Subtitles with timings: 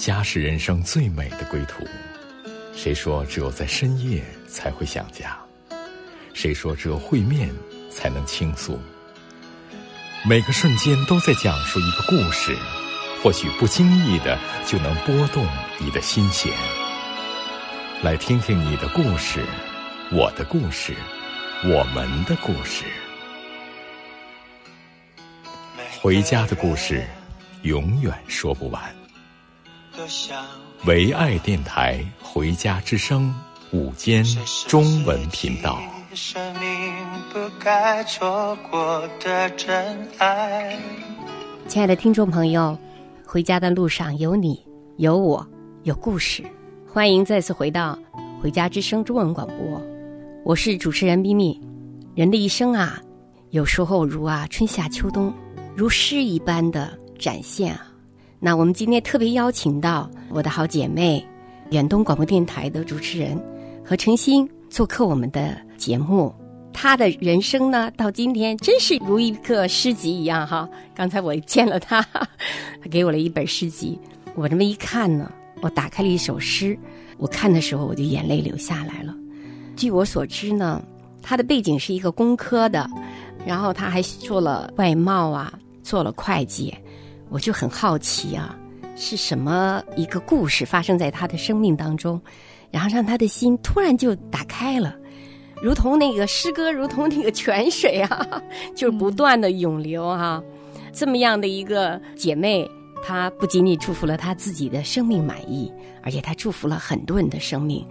[0.00, 1.86] 家是人生最美的归途。
[2.74, 5.38] 谁说只有在深夜才会想家？
[6.32, 7.50] 谁说只有会面
[7.90, 8.80] 才能倾诉？
[10.26, 12.56] 每个瞬间都在讲述一个故事，
[13.22, 15.46] 或许不经意的就能拨动
[15.78, 16.50] 你的心弦。
[18.02, 19.44] 来听听你的故事，
[20.10, 20.94] 我的故事，
[21.64, 22.86] 我们的故事。
[26.00, 27.06] 回家的故事，
[27.64, 28.99] 永远说不完。
[30.86, 33.34] 唯爱电台《回家之声》
[33.76, 34.24] 午间
[34.66, 35.78] 中文频道。
[41.68, 42.78] 亲爱的听众朋友，
[43.26, 44.64] 回家的路上有你，
[44.96, 45.46] 有我，
[45.82, 46.42] 有故事。
[46.90, 47.98] 欢迎再次回到
[48.40, 49.80] 《回家之声》中文广播，
[50.44, 51.60] 我是主持人咪咪。
[52.14, 52.98] 人的一生啊，
[53.50, 55.32] 有时候如啊春夏秋冬，
[55.76, 57.86] 如诗一般的展现啊。
[58.42, 61.22] 那我们今天特别邀请到我的好姐妹，
[61.72, 63.38] 远东广播电台的主持人
[63.84, 66.34] 何成新做客我们的节目。
[66.72, 70.66] 她的人生呢，到今天真是如一个诗集一样哈。
[70.94, 72.00] 刚才我见了她，
[72.80, 73.98] 她给我了一本诗集，
[74.34, 75.30] 我这么一看呢。
[75.60, 76.78] 我打开了一首诗，
[77.18, 79.14] 我看的时候我就眼泪流下来了。
[79.76, 80.82] 据我所知呢，
[81.20, 82.88] 他的背景是一个工科的，
[83.44, 86.74] 然后他还做了外贸啊，做了会计。
[87.30, 88.58] 我就很好奇啊，
[88.96, 92.20] 是什么一个故事发生在他的生命当中，
[92.70, 94.96] 然后让他的心突然就打开了，
[95.62, 98.42] 如同那个诗歌，如同那个泉水啊，
[98.74, 100.42] 就是不断的涌流啊，
[100.92, 102.68] 这么样的一个姐妹。
[103.02, 105.72] 她不仅仅祝福了她自己的生命满意，
[106.02, 107.86] 而且她祝福了很多人的生命。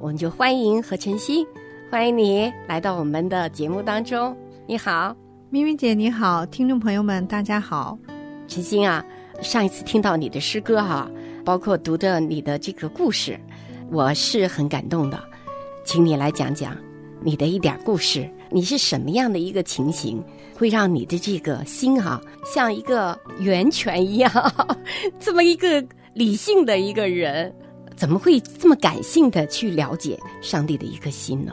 [0.00, 1.46] 我们就欢迎何晨曦，
[1.90, 4.34] 欢迎你来到我们的节目当中。
[4.66, 5.14] 你好，
[5.50, 7.98] 咪咪姐，你好，听众朋友们，大家好。
[8.46, 9.04] 晨星啊，
[9.40, 11.10] 上一次听到你的诗歌哈、
[11.44, 13.38] 包括读着你的这个故事，
[13.90, 15.22] 我是很感动的，
[15.84, 16.76] 请你来讲讲
[17.22, 18.28] 你的一点故事。
[18.50, 20.22] 你是什么样的一个情形，
[20.56, 24.30] 会让你的这个心哈、像一个源泉一样，
[25.18, 27.52] 这么一个理性的一个人，
[27.96, 31.52] 怎么会这么感性的去了解上帝的一颗心呢？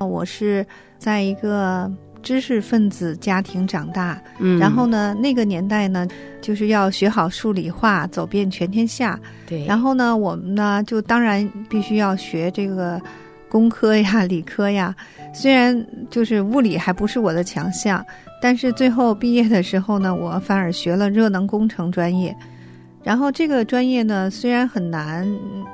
[0.00, 0.66] 我是
[0.98, 1.90] 在一个
[2.22, 6.06] 知识分子家庭长大，嗯，然后呢，那个年代呢，
[6.40, 9.64] 就是要学好数理化，走遍全天下，对。
[9.66, 13.00] 然后呢，我们呢，就当然必须要学这个
[13.48, 14.94] 工科呀、理科呀。
[15.34, 18.04] 虽然就是物理还不是我的强项，
[18.40, 22.34] 但是最后毕业的时候呢，我反而学了热能工程专业。
[23.02, 25.26] 然后这个专业呢，虽然很难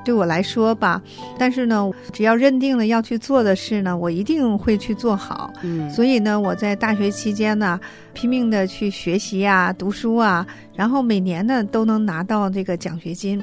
[0.05, 1.01] 对我来说吧，
[1.39, 5.53] 但是呢，只要认定了要去做的事呢，我一定会去做好。
[5.63, 7.79] 嗯，所以呢，我在大学期间呢，
[8.15, 13.43] 拼命的去学习啊，读书啊，然后每年呢都能拿到这个奖学金。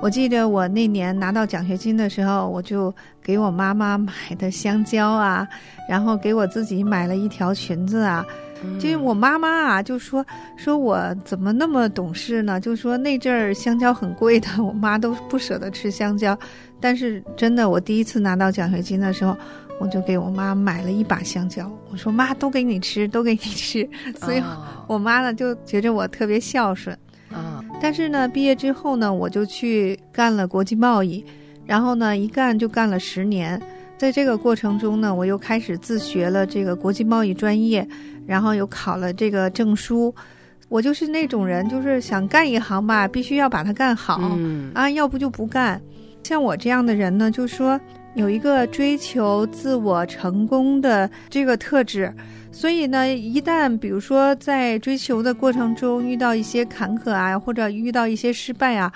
[0.00, 5.46] 我记得我那年拿到奖学金的时候，我就给我妈妈买的香蕉啊，
[5.88, 8.24] 然后给我自己买了一条裙子啊。
[8.78, 10.24] 就是我妈妈啊，就说
[10.56, 12.60] 说我怎么那么懂事呢？
[12.60, 16.38] 就说那阵儿香蕉很贵的，我妈都不舍得吃香蕉。
[16.80, 19.36] 但是真的，我第一次拿到奖学金的时候，
[19.80, 21.70] 我就给我妈买了一把香蕉。
[21.90, 23.88] 我说妈，都给你吃，都给你吃。
[24.20, 24.42] 所以
[24.86, 26.96] 我妈呢就觉着我特别孝顺。
[27.32, 31.24] 啊，但是呢，毕业之后呢，我就去干了国际贸易，
[31.66, 33.60] 然后呢，一干就干了十年。
[33.98, 37.86] 在这个过程中呢，我又开始自学了这个国际贸易专业，
[38.26, 40.14] 然后又考了这个证书。
[40.68, 45.80] 我就是那种人，就是想干一行吧，必须要把它干好，嗯，啊，要不就不干。
[46.24, 47.80] 像我这样的人呢，就说
[48.16, 52.12] 有一个追求自我成功的这个特质。
[52.50, 58.90] 所以呢，一旦比如说在追求的过程中遇到一些坎坷啊，或者遇到一些失败啊，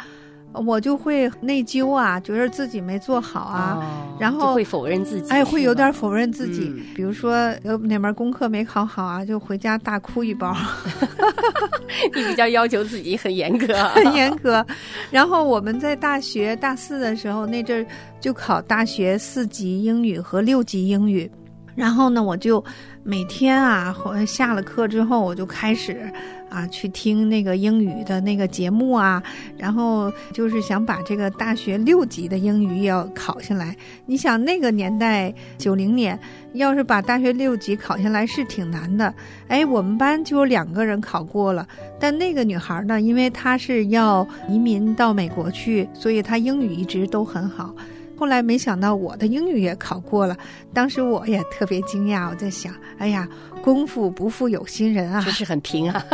[0.53, 6.73] 我就会内疚啊，觉得自己没做好啊，哦、然后会否认自己，哎，会有点否认自己。
[6.75, 10.55] 嗯、比如说有哪门功课没考好啊，就回家大哭一包。
[12.15, 14.65] 你比较要求自己很严格， 很严格。
[15.11, 17.87] 然后我们在大学大四的时候，那阵儿
[18.21, 21.31] 就考大学四级英语和六级英语。
[21.77, 22.63] 然后呢，我就
[23.05, 23.95] 每天啊，
[24.27, 26.13] 下了课之后，我就开始
[26.51, 29.23] 啊去听那个英语的那个节目啊，
[29.57, 33.75] 然后就是想把这个大学六级的英语要考下来。
[34.05, 36.19] 你想那个年代，九零年，
[36.53, 39.15] 要是把大学六级考下来是挺难的。
[39.49, 41.67] 哎，我们班就有两个人考过了，
[41.99, 47.75] 但那个女孩呢，因为她是要移民到美国去，所以她英语一直都很好。
[48.21, 50.37] 后来没想到我的英语也考过了，
[50.75, 53.27] 当时我也特别惊讶，我在想，哎呀，
[53.63, 56.05] 功夫不负有心人啊，就是很平啊，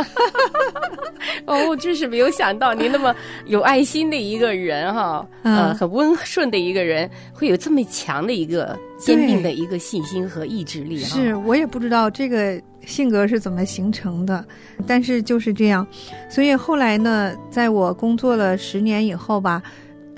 [1.43, 3.13] 哦，真是没有想到您那么
[3.45, 10.99] 有爱心的一个人哈，呃，很温顺的一个人，会有这么强的一个坚定的一个信心和意志力。
[10.99, 14.45] 是我也不知道这个性格是怎么形成的，
[14.87, 15.85] 但是就是这样。
[16.29, 19.61] 所以后来呢，在我工作了十年以后吧，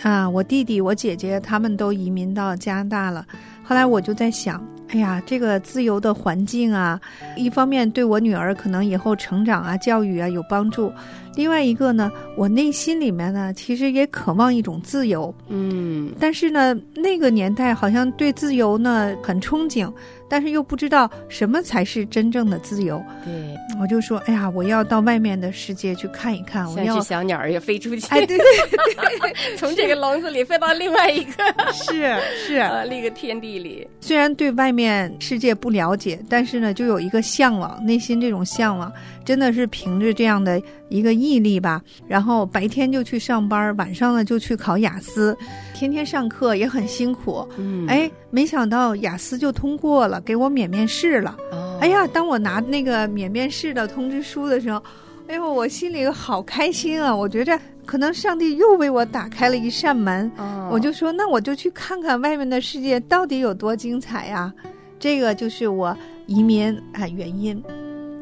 [0.01, 3.25] 啊，我弟弟、我姐姐他们都移民到加拿大了。
[3.63, 4.65] 后来我就在想。
[4.91, 6.99] 哎呀，这个自由的环境啊，
[7.37, 10.91] 一方面对我女儿可能以后成长啊、教育啊有帮助；
[11.35, 15.31] 另外一个呢，我内心里面呢，其实也渴望一种自由。
[15.47, 19.93] 嗯，但是呢，那个年代好像对自由呢很憧憬。
[20.29, 23.03] 但是又不知道什么才是真正的自由。
[23.25, 23.33] 对，
[23.81, 26.65] 我就说，哎呀，我要到外面的世界去看一看。
[26.73, 28.05] 我要小鸟儿也飞出去。
[28.09, 31.43] 哎，对对对， 从这个笼子里飞到另外一个，
[31.73, 32.15] 是
[32.45, 33.87] 是， 呃，另一个天地里。
[33.99, 38.91] 虽然对外面世界不了解，但是呢，就有一个向往，内心这种向往，
[39.25, 41.81] 真的是凭着这样的一个毅力吧。
[42.07, 45.35] 然后白天就去上班，晚上呢就去考雅思。
[45.79, 51.37] 天天上课也很辛苦，嗯，哎，没想到雅思就通过了，给我免面试了。
[51.53, 54.83] 哦，哎呀，当我拿那个免面试的通知书的时候，
[55.29, 57.15] 哎呦，我心里好开心啊！
[57.15, 60.29] 我觉着可能上帝又为我打开了一扇门。
[60.35, 64.53] 哦，我就说，那我就去看看外面的世界到底有多精彩呀！
[64.99, 65.95] 这个就是我
[66.25, 67.63] 移民啊原因。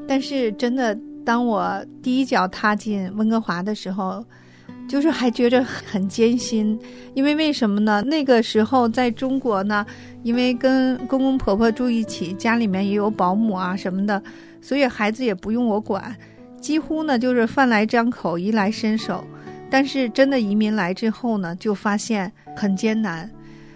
[0.07, 0.95] 但是真的，
[1.25, 4.23] 当我第一脚踏进温哥华的时候。
[4.87, 6.79] 就是还觉着很艰辛，
[7.13, 8.01] 因为为什么呢？
[8.01, 9.85] 那个时候在中国呢，
[10.23, 14.21] 因为跟公公婆婆住一起，家里面也有保姆啊什么的，
[14.61, 16.15] 所以孩子也不用我管，
[16.61, 19.23] 几乎呢就是饭来张口，衣来伸手。
[19.69, 23.29] 但是真的移民来之后呢，就发现很艰难。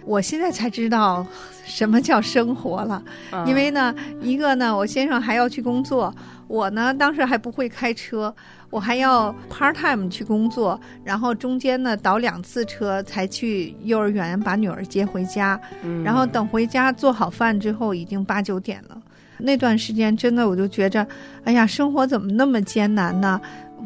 [0.04, 1.26] 我现在才知道
[1.64, 3.02] 什么叫生活了，
[3.46, 6.14] 因为呢，一个呢，我先生还要去工作，
[6.48, 8.34] 我呢当时还不会开车。
[8.70, 18.96] 我还要 part time 去工作，然后中间呢倒两次车才去幼儿园把女儿接回家，嗯，然后等回家做好饭之后已经八九点了。
[19.36, 21.06] 那段时间真的我就觉着，
[21.44, 23.38] 哎呀，生活怎么那么艰难呢？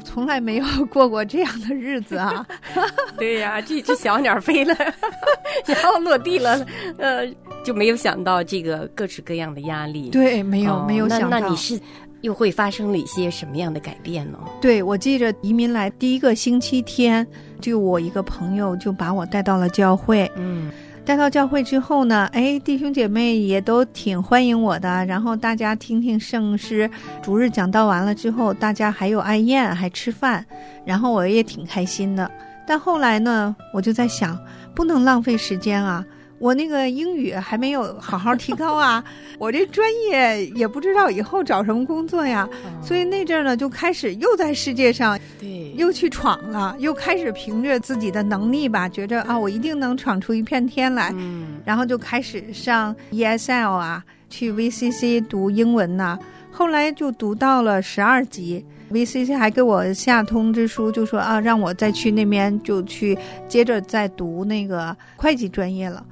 [0.04, 2.46] 从来没有过过这样的日子啊！
[3.18, 4.74] 对呀，这只小鸟飞了，
[5.66, 6.64] 然后落地了，
[6.98, 7.26] 呃，
[7.64, 10.10] 就没有想到这个各式各样的压力。
[10.10, 11.28] 对，没有、哦、没有想到。
[11.28, 11.80] 那，那你是？
[12.22, 14.38] 又会发生了一些什么样的改变呢？
[14.60, 17.24] 对，我记着移民来第一个星期天，
[17.60, 20.28] 就我一个朋友就把我带到了教会。
[20.34, 20.72] 嗯，
[21.06, 25.06] 带到教会之后呢，哎，弟兄姐妹也都挺欢迎我的。
[25.06, 26.90] 然后大家听听圣诗，
[27.22, 30.44] 主日讲道完了之后，大家还有爱宴，还吃饭，
[30.84, 32.28] 然后我也挺开心的。
[32.66, 34.36] 但后来呢，我就在想，
[34.74, 36.04] 不能浪费时间啊。
[36.38, 39.02] 我那个英语还没有好好提高啊，
[39.38, 42.48] 我这专业也不知道以后找什么工作呀，
[42.82, 56.18] 所以那阵儿呢就开始又在世界上，对，又去闯了，又开始凭着自己的能力吧，觉着啊，我一定能闯出一片天来，嗯，然后就开始上 ESL 啊，去 VCC 读英文呐，
[56.52, 58.62] 后来就读到了十二级
[58.92, 63.16] ，VCC 还给我下通知书，就说啊，让我再去那边就去
[63.48, 66.04] 接着再读那个会计专业了。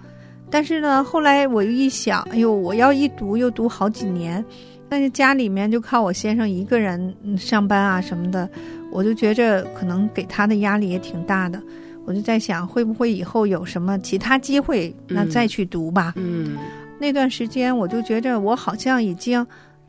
[0.55, 4.43] 但是呢，后来我又一想，哎呦，我要一读又读好几年，
[4.89, 8.49] 但是家里面就靠我先生一个人上班啊什么的，
[8.93, 11.61] 我就觉着可能给他的压力也挺大的。
[12.05, 16.13] 我就在想，会不会以后有什么其他机会，那再去读吧。
[16.15, 16.56] 嗯，
[17.01, 19.44] 那段时间我就觉着我好像已经。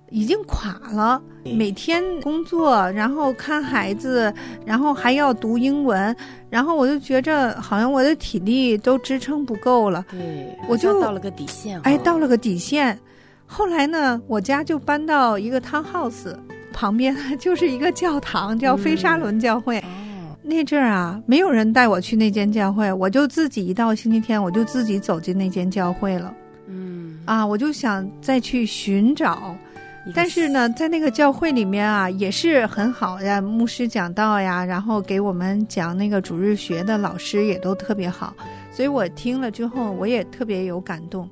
[0.09, 4.33] 已经垮了，每天工作，然后看孩子，
[4.65, 6.15] 然后还要读英文，
[6.49, 10.05] 然后我就觉着好像我的体力都支撑不够了。
[10.11, 11.79] 对，我就到了个底线。
[11.81, 12.97] 哎，到了个底线。
[13.47, 16.35] 后来呢，我家就搬到一个 townhouse
[16.71, 19.79] 旁边，就是一个教堂，叫菲沙伦教会。
[19.85, 26.33] 嗯、那阵儿啊，没有人带我去那间教会，我就自己一到星期天，我就自己走进那间教会了。
[26.67, 29.55] 嗯，啊，我就想再去寻找。
[30.13, 38.35] 但是呢，在那个教会里面啊，也是很好呀，牧师讲道呀，然后给我们讲那个主日学的老师也都特别好，
[38.71, 41.27] 所以我听了之后，我也特别有感动。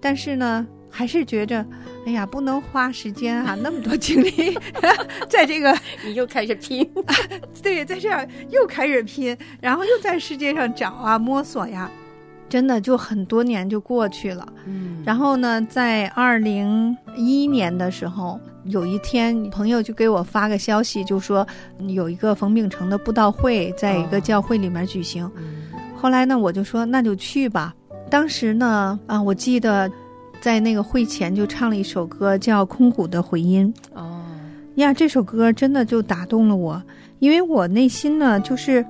[0.00, 1.64] 但是呢，还是觉着，
[2.06, 4.56] 哎呀，不能花时间啊， 那么多精力，
[5.28, 6.88] 在这个你又开始拼，
[7.62, 11.90] 对，在这儿又开始拼，然后又在世界上找啊，摸索呀。
[12.48, 21.46] 真的就很多年就过去了，嗯，然后呢，在二零一一年的时候，有一天朋友就给我发个消息，就说
[21.88, 25.24] 有一个冯秉成的布道会在一个教会里面举行。
[25.24, 25.64] 哦嗯、
[25.96, 27.74] 后来呢，我就说那就去吧。
[28.10, 29.90] 当时呢，啊，我记得
[30.40, 33.72] 在那个会前就唱了一首歌，叫《空谷的回音》。
[33.98, 34.22] 哦，
[34.76, 36.80] 呀，这首歌真的就打动了我，
[37.18, 38.84] 因为我内心呢，就是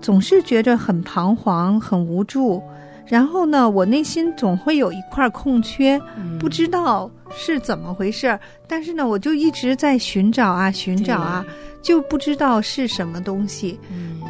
[0.00, 2.62] 总是觉着很彷徨、很无助，
[3.10, 6.00] 然后呢，我内心总会有一块空缺，
[6.38, 8.38] 不知道是怎么回事，
[8.68, 11.44] 但是呢，我就一直在寻找啊，寻找啊，
[11.82, 13.80] 就不知道是什么东西。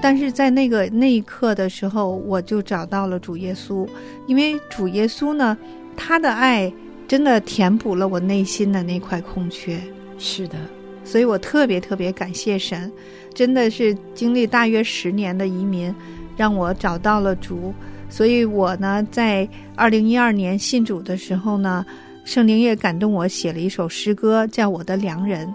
[0.01, 3.87] 但是在那个那一刻的时候，我就找到了主耶稣，
[4.27, 5.55] 因为主耶稣呢，
[5.95, 6.73] 他的爱
[7.07, 9.79] 真的填补了我内心的那块空缺。
[10.17, 10.57] 是的，
[11.05, 12.91] 所以我特别特别感谢神，
[13.35, 15.95] 真的是经历大约十年的移民，
[16.35, 17.75] 让我找到了主。
[18.11, 21.87] 所以我呢，在二零一二年信主的时候呢，
[22.25, 25.47] 圣灵也感动我写了一首诗歌，叫《我的良人》。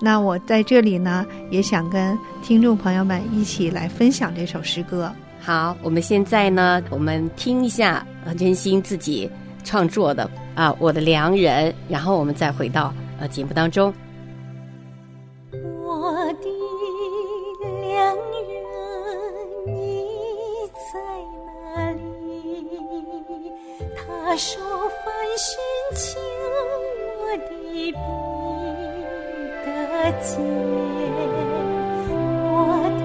[0.00, 5.12] 那我在这里呢，也想跟听众朋友们一起来分享这首诗歌。
[5.40, 9.28] 好，我们现在呢，我们听一下呃，真心自己
[9.62, 13.92] 创作的啊，《我的良人》，然后我们再回到呃节目当中。
[24.34, 24.58] 他说
[25.04, 25.46] 凡寻
[25.94, 26.18] 求
[27.20, 27.46] 我的
[27.94, 27.94] 必。
[29.64, 30.42] 的见，
[32.50, 32.52] 我
[32.98, 33.00] 的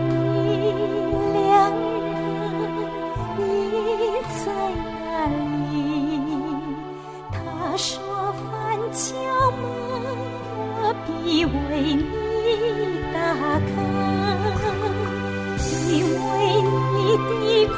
[1.36, 3.40] 良人，你
[4.40, 4.42] 在
[4.90, 4.98] 哪
[5.70, 5.72] 里？
[7.32, 7.38] 他
[7.78, 7.94] 说
[8.34, 8.50] 凡
[8.92, 8.98] 敲
[9.52, 9.62] 门，
[10.82, 11.54] 我必为
[11.94, 12.10] 你
[13.14, 13.18] 打
[13.70, 13.70] 开，
[15.92, 16.26] 因为
[16.98, 16.98] 你
[17.30, 17.30] 的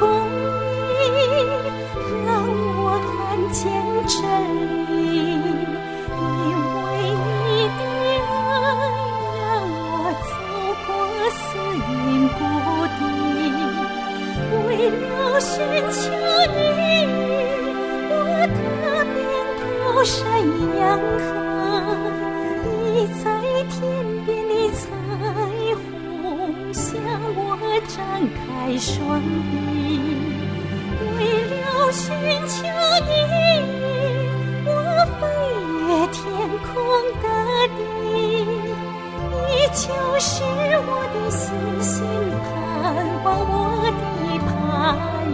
[20.04, 20.20] 山
[20.78, 21.24] 洋河，
[22.64, 23.24] 你在
[23.70, 23.78] 天
[24.26, 24.80] 边的彩
[25.76, 25.80] 虹
[26.74, 26.90] 向
[27.36, 27.40] 我
[27.86, 27.96] 张
[28.34, 28.42] 开
[28.78, 28.90] 双
[29.50, 29.54] 臂。
[31.18, 32.02] 为了寻
[32.48, 32.52] 求
[33.06, 33.10] 你，
[34.66, 34.68] 我
[35.20, 35.22] 飞
[35.86, 36.20] 越天
[36.66, 36.68] 空
[37.22, 37.24] 大
[37.76, 37.80] 地，
[39.30, 39.80] 你就
[40.18, 40.32] 是
[40.84, 41.40] 我的信
[41.80, 41.92] 心
[42.42, 42.50] 盼
[43.22, 43.54] 望，我
[43.86, 44.02] 的
[44.48, 44.50] 磐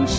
[0.05, 0.17] 石。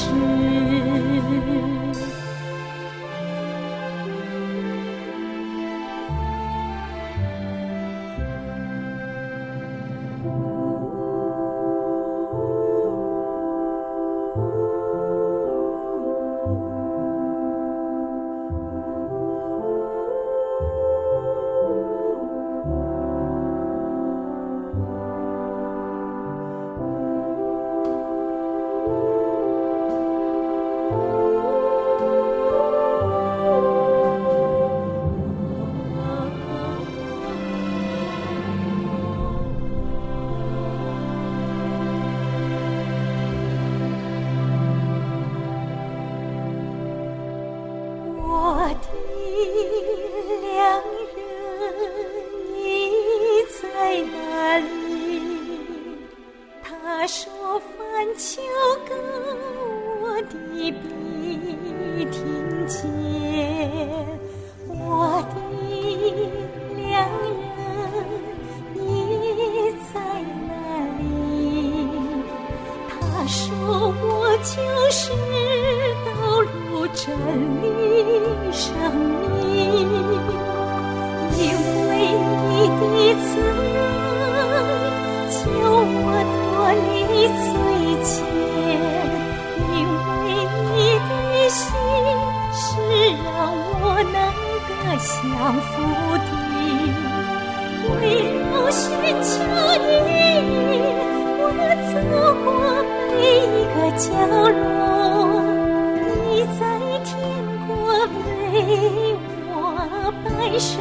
[87.20, 87.36] 你最
[88.02, 88.24] 牵，
[89.74, 90.24] 因为
[90.72, 91.12] 你的
[91.50, 91.60] 心
[92.54, 92.58] 是
[93.22, 93.28] 让
[93.82, 94.16] 我能
[94.64, 95.12] 得享
[95.60, 95.68] 福
[96.16, 96.28] 的。
[97.90, 97.92] 为
[98.40, 98.80] 了寻
[99.20, 99.28] 求
[99.84, 100.80] 意义，
[101.36, 101.44] 我
[101.92, 101.94] 走
[102.42, 102.48] 过
[103.10, 104.02] 每一个角
[104.48, 104.64] 落。
[106.24, 106.60] 你在
[107.04, 107.08] 天
[107.68, 107.70] 国
[108.16, 108.24] 为
[109.46, 109.52] 我
[110.24, 110.26] 摆
[110.58, 110.72] 设，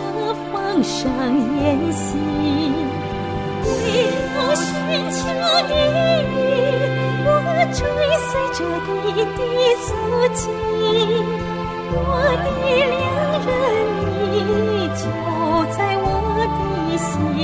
[0.53, 0.97] 放上
[1.61, 1.67] 演
[3.65, 4.28] 为。
[4.89, 5.17] 千秋
[5.67, 5.71] 的
[6.23, 6.25] 雨，
[7.25, 7.29] 我
[7.71, 7.79] 追
[8.25, 8.59] 随着
[9.05, 9.37] 你的
[9.85, 9.87] 足
[10.33, 10.41] 迹，
[11.93, 11.97] 我
[12.33, 12.45] 的
[12.89, 12.97] 良
[13.45, 13.47] 人，
[14.31, 14.33] 你
[14.97, 15.01] 就
[15.77, 16.05] 在我
[16.57, 16.57] 的
[16.97, 17.39] 心里。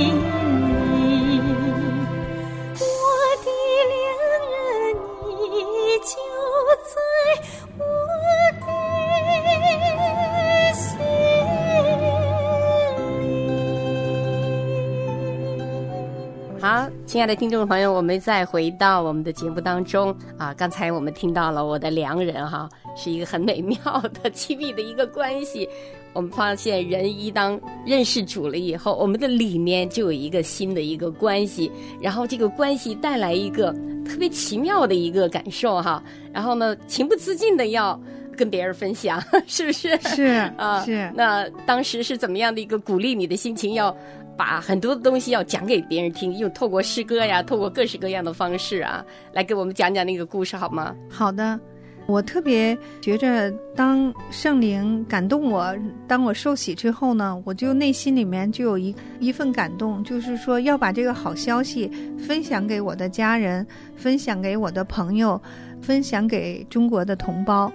[17.26, 20.54] 爱的听众朋友，我们再回到我们的节目当中啊。
[20.54, 23.78] 刚才我们听到了我的良人哈，是一个很美妙
[24.22, 25.68] 的亲密的一个关系。
[26.14, 33.72] 我们发现，人一当认识主了以后，我们的里面就有一个新的一个关系，然后这个关系带来一个
[34.08, 36.04] 特别奇妙的一个感受哈。
[36.32, 38.00] 然后呢，情不自禁的要
[38.38, 39.98] 跟别人分享，是不是？
[40.02, 40.24] 是
[40.58, 41.12] 啊，是。
[41.16, 43.74] 那当时是怎么样的一个鼓励你的心情？
[43.74, 43.90] 要
[44.38, 50.96] 把很多的东西要讲给别人听，用透过诗歌呀，透过各式各样的方式啊，来给我们讲讲那个故事好吗？
[51.10, 51.60] 好的。
[52.08, 55.76] 我特别觉着，当圣灵感动我，
[56.08, 61.90] 当我受洗之后呢，我就内心里面就有一一份感动，就是说要把这个好消息
[62.20, 63.66] 分享给我的家人，
[63.96, 65.42] 分享给我的朋友，
[65.82, 67.72] 分享给中国的同胞。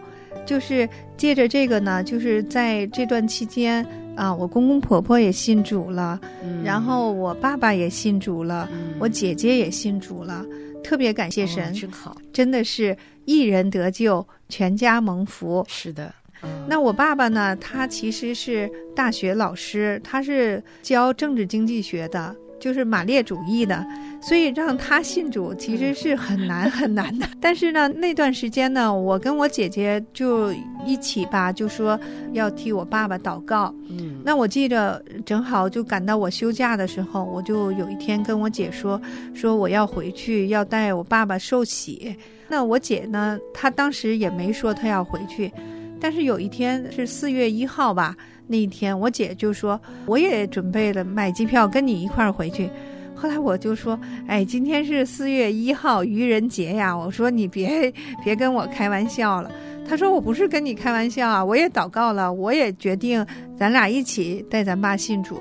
[0.46, 3.84] 就是借着这个呢，就是在这段期间
[4.20, 10.44] 啊，我公公婆婆也信主了，嗯，然后我爸爸也信主了，嗯，我姐姐也信主了。
[10.84, 15.64] 特别感谢神，哦，真好，真的是一人得救，全家蒙福。
[15.66, 17.56] 是的，嗯，那我爸爸呢？
[17.56, 22.36] 他其实是大学老师，他是教政治经济学的。
[22.60, 23.84] 就是马列主义的，
[24.20, 27.26] 所以让他信主其实是很难很难的。
[27.40, 30.52] 但是呢，那段时间呢，我跟我姐姐就
[30.84, 31.98] 一起吧，就说
[32.32, 33.74] 要替我爸爸祷告。
[33.88, 39.00] 嗯，那我记着正好就赶到我休假的时候，我就有一天跟我姐说，
[39.34, 42.14] 说我要回去，要带我爸爸受洗。
[42.46, 45.50] 那我姐呢，她当时也没说她要回去，
[45.98, 48.14] 但是有一天是四月一号吧。
[48.50, 52.68] 那一天，我姐就说：“我也准备了买机票跟你一块儿回去。”
[53.14, 57.92] 后来我就说：“哎，今天是四月一号愚人节呀！”我说：“你别
[58.24, 59.48] 别跟我开玩笑了。”
[59.88, 63.24] 她说：“我不是跟你开玩笑啊，我也祷告了，我也决定
[63.56, 65.38] 咱俩一起带咱爸信主。”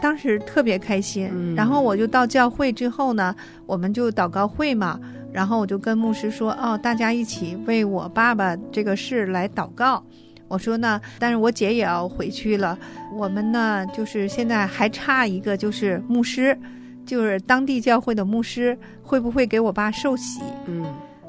[0.00, 1.28] 当时特别开心。
[1.56, 3.34] 然后我就到教会之后呢，
[3.66, 5.00] 我们就祷告会嘛。
[5.32, 10.04] 然后我就跟牧师说：“哦，大家一起为我爸爸这个事来祷告。”
[10.48, 12.78] 我说呢，但是我姐也要回去了。
[13.12, 16.56] 我们呢，就是现在还差一个，就是牧师，
[17.04, 20.40] 就是当地教会的牧师，会不会给我爸受洗？
[20.66, 20.86] 嗯。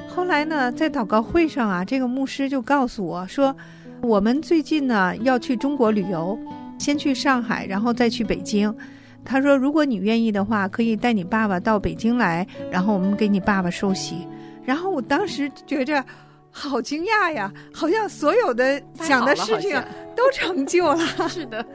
[0.07, 3.55] 后来呢，在祷告会上啊，这个牧师就告诉我说，
[4.01, 6.37] 我们最近呢要去中国旅游，
[6.77, 8.73] 先去上海，然后再去北京。
[9.25, 14.27] 他说，如果你愿意的话，可以带你爸爸到北京来，然后我们给你爸爸受洗。
[14.63, 16.05] 然后我当时觉着。
[16.51, 17.51] 好惊讶呀！
[17.71, 19.79] 好像所有的想的事情
[20.15, 20.97] 都成就了。
[21.29, 21.65] 是的。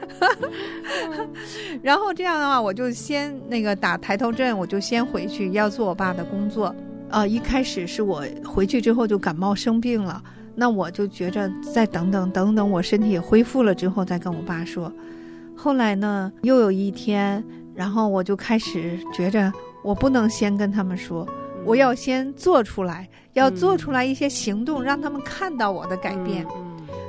[1.82, 6.74] 然后这样的话，我就先那个打抬头阵，我就先回去要做我爸的工作。
[7.10, 10.22] 呃，一开始是我回去之后就感冒生病了，
[10.54, 14.92] 那我就觉着再等等等等，我身体恢复了之后再跟我爸说。
[15.54, 19.52] 后来呢，又有一天，然后我就开始觉着
[19.84, 21.28] 我不能先跟他们说。
[21.64, 26.46] 我要先做出来，要做出来一些行动，嗯、让他们看到我的改变。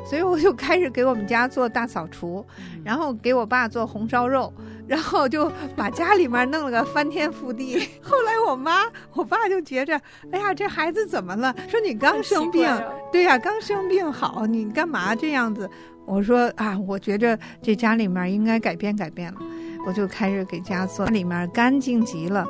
[0.05, 4.53] 所以我就开始给我们家做大扫除，嗯、然后给我爸做红烧肉，
[4.85, 7.79] 然后就把家里面弄了个翻天覆地。
[8.03, 8.81] 后来我妈、
[9.13, 9.99] 我爸就觉着，
[10.31, 11.55] 哎呀，这孩子怎么了？
[11.69, 12.69] 说你刚生病，
[13.13, 15.69] 对呀，刚生病好，你干嘛这样子？
[16.05, 19.39] 我说啊，我觉着这家里面应该改变改变了。
[19.87, 22.45] 我就开始给家做，里面干净极了。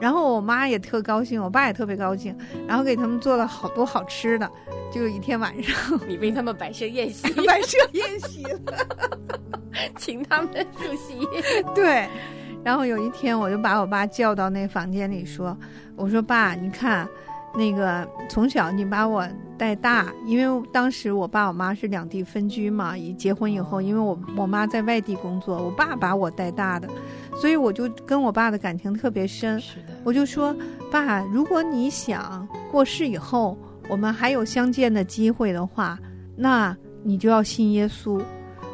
[0.00, 4.50] 然后我妈也特高兴，我爸也特别高兴，然后给他们做了好多好吃的。
[4.92, 8.60] 就一天晚上， 你为他们摆设宴席，摆设宴席了，
[9.96, 11.26] 请他们入席。
[11.74, 12.08] 对，
[12.64, 15.56] 然后有一天，我就把我爸叫到那房间里说
[15.94, 17.08] ：“我说爸，你看。”
[17.54, 26.88] 那个从小你把我带大，因为当时我爸我妈是两地分居嘛，一结婚以后，因为我我妈在外地工作，我爸把我带大的，
[27.40, 29.58] 所以我就跟我爸的感情特别深。
[29.60, 30.54] 是的，我就说
[30.90, 33.58] 爸，如果你想过世以后
[33.88, 35.98] 我们还有相见的机会的话，
[36.36, 38.20] 那你就要信耶稣。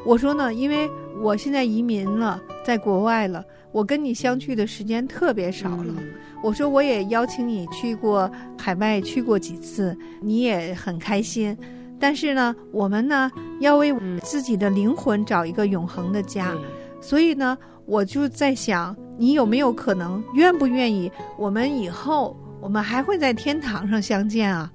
[0.04, 0.90] 我说呢，因为
[1.24, 5.86] 我现在移民了，在国外了，我跟你相聚的时间特别少了。
[5.96, 6.12] 嗯。
[6.42, 11.56] 我说我也邀请你去过海外，去过几次，你也很开心。
[11.98, 13.90] 但是呢，我们呢要为
[14.22, 16.60] 自己的灵魂找一个永恒的家，嗯、
[17.00, 17.56] 所以呢，
[17.86, 24.70] 我就在想，你有没有可能，愿不愿意，我们以后我们还会在天堂上相见啊？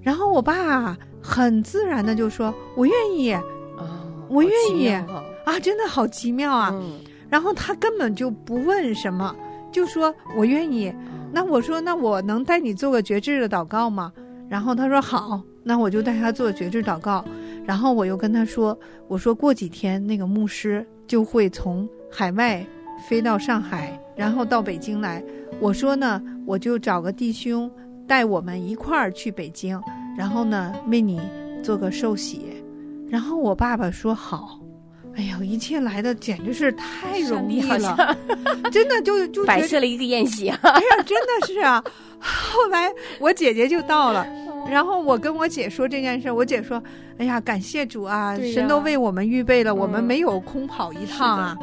[0.00, 3.44] 然后我爸很自然的就说：“我愿意，哦、
[4.30, 4.88] 我愿意
[5.44, 9.34] 啊，真的好奇妙啊！”嗯、然后他根本就不问什么。
[9.72, 10.92] 就说我愿意，
[11.32, 14.12] 那我说那我能带你做个绝志的祷告吗？
[14.48, 17.24] 然后他说好，那我就带他做绝志祷告。
[17.64, 18.76] 然后我又跟他说，
[19.06, 22.66] 我说过几天那个牧师就会从海外
[23.08, 23.96] 飞到上海。
[24.16, 25.22] 然后到北京来。
[25.60, 27.70] 我说呢，我就找个弟兄
[28.08, 29.80] 带我们一块儿去北京，
[30.18, 31.20] 然后呢为你
[31.62, 32.44] 做个寿喜。
[33.08, 34.59] 然后我爸爸说好。
[35.16, 38.16] 哎呀，一切来的简直是太容易了，
[38.70, 40.58] 真的就就摆设了一个宴席啊！
[40.62, 41.82] 哎呀，真的是啊。
[42.20, 44.26] 后来我姐姐就到了，
[44.70, 46.82] 然后我跟我姐说这件事，我姐说
[47.16, 51.56] ：“哎呀，感谢主啊，神都为我们预备了，我们没有空跑一趟啊。”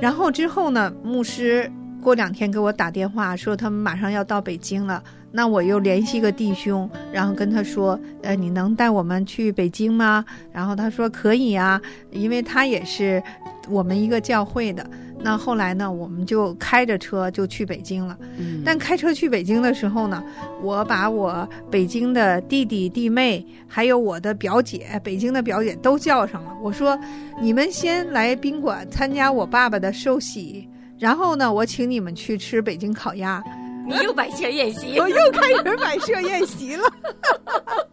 [0.00, 5.02] 然后之后呢，牧师过两天给我打电话说他们马上要到北京了。
[5.36, 11.80] 那我又联系一个弟兄，然后跟他说：“呃，你能带我们去北京吗？”然后他说：“可以啊，
[12.12, 13.20] 因为他也是
[13.68, 14.88] 我们一个教会的。”
[15.20, 18.16] 那后来呢，我们就开着车就去北京了。
[18.38, 18.62] 嗯。
[18.64, 20.22] 但开车去北京的时候呢，
[20.62, 26.52] 我把我北京的弟弟弟妹，还有我的表姐，北京的表姐都叫上了。
[26.62, 26.96] 我说
[27.42, 33.42] ：“你们先来宾馆参加我爸爸的寿喜，然后呢，我请你们去吃北京烤鸭。”
[33.86, 36.84] 你又摆设宴席，我又开始摆设宴席了，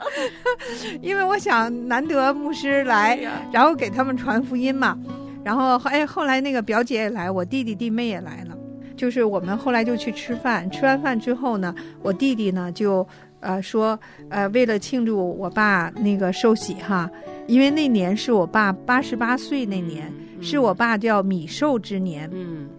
[1.02, 3.20] 因为我想难得牧师来，
[3.52, 4.98] 然后给他们传福音嘛。
[5.44, 8.56] 然后哎，后来那个表姐也来，我弟弟弟妹也来了，
[8.96, 10.70] 就是我们后来就去吃饭。
[10.70, 13.06] 吃完饭之后呢，我弟弟呢就
[13.40, 14.00] 呃说
[14.30, 17.10] 呃，为了庆祝我爸那个寿喜哈，
[17.48, 22.30] 因为那年是我爸八十八岁那年，嗯、是我爸叫米寿之年。
[22.32, 22.70] 嗯，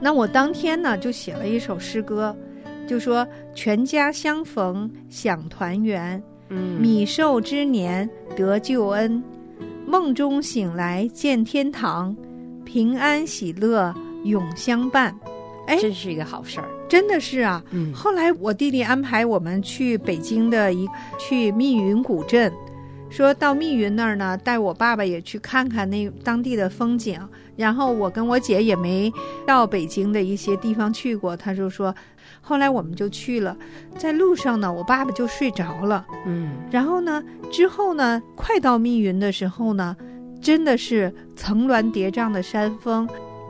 [0.00, 2.36] 那我当天呢就写了一首诗歌。
[2.90, 3.24] 就说
[3.54, 9.22] 全家相逢享团圆，嗯，米寿之年得救恩，
[9.86, 12.16] 梦中醒来见天堂，
[12.64, 15.16] 平安喜乐永相伴。
[15.68, 17.62] 哎，真是一个好事儿，真的是啊。
[17.70, 22.52] 嗯，后来我弟弟安排我们去北京的一去密云古镇，
[23.08, 27.20] 说到密云那儿呢，带我爸爸也去看看那当地的风景。
[27.56, 29.12] 然后我跟我姐也没
[29.46, 31.94] 到北京的一些地方去过，他就说。
[32.40, 33.56] 后来我们就去了，
[33.96, 36.04] 在路上呢，我爸爸就睡着了。
[36.26, 37.22] 嗯，然后呢，
[37.52, 39.96] 之后呢，快到密云的时候呢，
[40.40, 43.08] 真的是层峦叠嶂的山峰，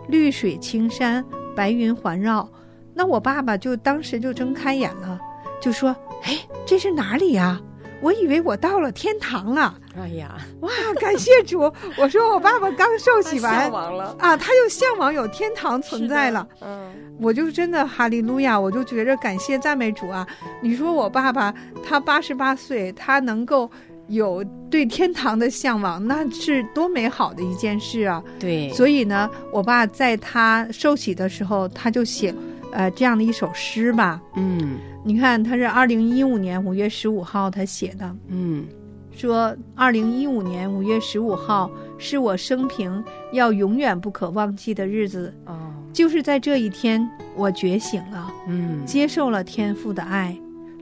[0.09, 1.25] 绿水青山，
[1.57, 2.49] 白云环绕。
[2.93, 5.19] 那我爸爸就当时就睁开眼了，
[5.61, 7.61] 就说：“哎，这是哪里呀？
[8.03, 11.73] 我以为我到了天堂了。”哎呀，哇，感谢主！
[11.97, 13.71] 我说我爸爸刚受洗完，
[14.19, 16.47] 啊，他就向往有天堂存在了。
[16.61, 16.93] 嗯。
[17.23, 20.27] 我就真的哈利路亚，我就觉着感谢赞美主啊！
[20.63, 21.53] 你说我爸爸
[21.87, 23.71] 他八十八岁，他能够
[24.09, 28.25] 有对天堂的向往，那是多美好的一件事啊！
[28.39, 32.35] 对，所以呢，我爸在他受洗的时候，他就写
[32.73, 34.21] 呃这样的一首诗吧。
[34.37, 38.17] 嗯，你看他是二零一五年五月十五号他写的。
[38.29, 38.67] 嗯，
[39.11, 43.03] 说二零一五年五月十五号是我生平
[43.33, 45.35] 要永远不可忘记的日子。
[45.47, 45.57] 哦。
[45.93, 47.05] 就是在这一天，
[47.35, 50.39] 我觉醒了，嗯，接受了天父的爱，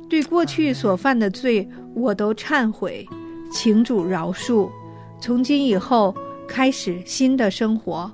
[0.06, 3.08] 对过去所犯的罪，我都忏悔，
[3.50, 4.68] 请主饶恕。
[5.18, 6.14] 从今以后，
[6.46, 8.12] 开始新的生活，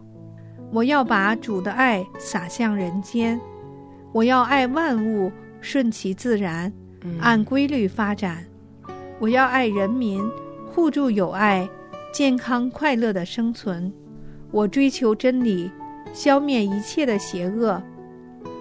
[0.70, 3.38] 我要把主的爱洒向人间，
[4.14, 6.72] 我要爱万物，顺其自然，
[7.18, 8.44] 按规律发展。
[9.18, 10.24] 我要爱人民，
[10.70, 11.68] 互助友爱，
[12.12, 13.92] 健康快乐的生存。
[14.52, 15.68] 我追求真理。
[16.12, 17.82] 消灭一切的邪恶，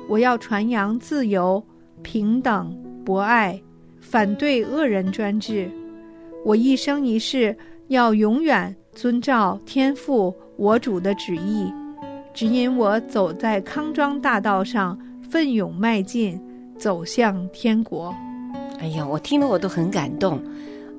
[0.10, 1.64] 我要传扬自由、
[2.02, 3.62] 平等、博爱，
[4.02, 5.70] 反对恶人专制。
[6.44, 7.56] 我一生一世
[7.90, 11.72] 要永远遵照天父我主的旨意，
[12.34, 14.98] 指引我走在康庄大道上，
[15.34, 16.40] 奋勇迈进，
[16.78, 18.14] 走向天国。
[18.80, 20.40] 哎呀，我听了我都很感动。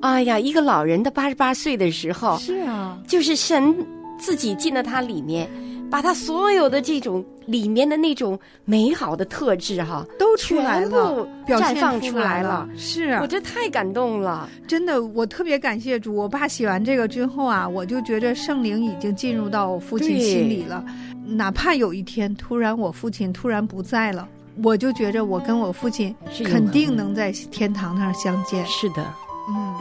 [0.01, 3.73] 哎呀，一个老人的八十八岁的时候，是啊，就是神
[4.19, 5.49] 自己进了他里面。
[5.95, 12.67] 把他所有的这种里面的那种美好的特质哈，都出来了，绽放出来了。
[12.75, 16.13] 是啊，我这太感动了，真的，我特别感谢主。
[16.13, 20.83] 我爸写完这个之后啊，我就觉着圣灵已经进入到我父亲心里了。
[21.25, 24.27] 哪怕有一天突然我父亲突然不在了，
[24.65, 28.65] 我就觉着我跟我父亲肯定能在天堂那儿相见。
[28.65, 29.01] 是的，
[29.47, 29.73] 嗯，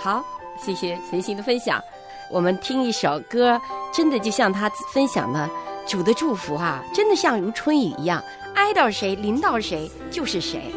[0.00, 0.24] 好，
[0.60, 1.80] 谢谢陈鑫的分享。
[2.32, 3.60] 我们听一首歌，
[3.94, 5.48] 真的就像他分享的
[5.86, 8.22] 主的祝福啊，真的像如春雨一样，
[8.54, 10.72] 挨到谁，淋到谁就是谁。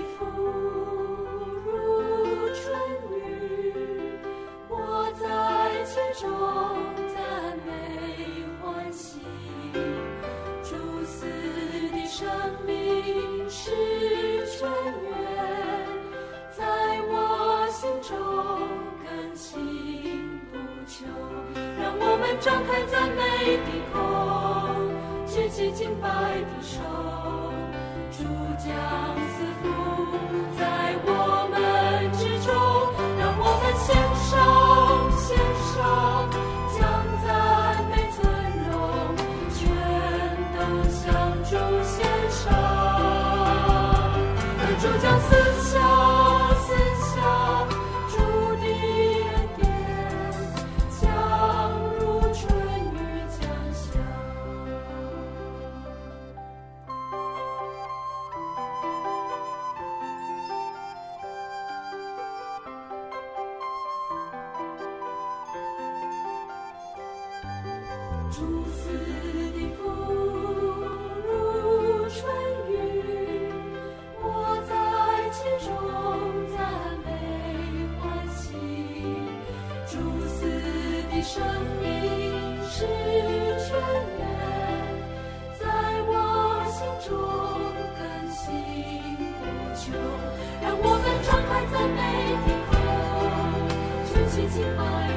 [94.57, 95.16] 晨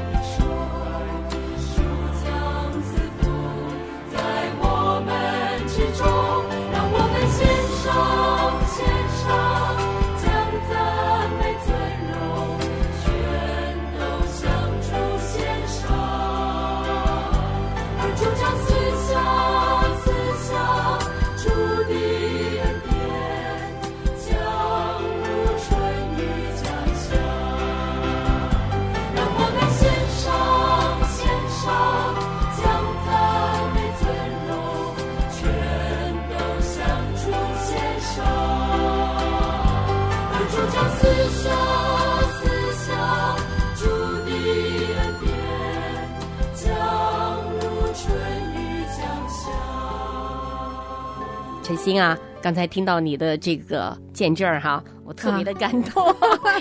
[51.83, 56.07] 星啊，刚才听到你的这个见证哈，我特别的感动。
[56.09, 56.15] 啊、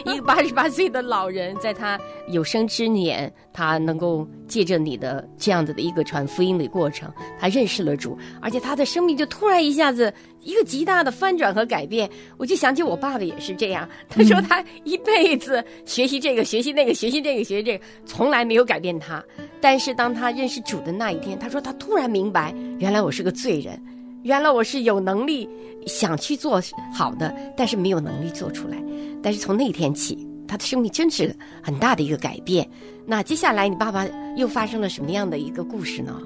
[0.08, 12.10] 一个八十八岁的老人，在他有生之年，他能够借着你的这样子的一个传福音的过程，他认识了主，而且他的生命就突然一下子一个极大的翻转和改变。
[12.38, 19.22] 我就想起我爸爸也是这样，他说他一辈子学习这个，学习那个，学习这个，学习这个，从来没有改变他。
[19.60, 23.78] 但是当他认识主的那一天，他说他突然明白，原来我是个罪人。
[24.24, 25.48] 原来我是有能力
[25.86, 26.62] 想去做
[26.94, 28.78] 好的，但是没有能力做出来。
[29.22, 32.68] 但是从那天起，他的生命真是很大的一个改变。
[33.06, 34.06] 那接下来，你爸爸
[34.36, 36.22] 又发生了什么样的一个故事呢？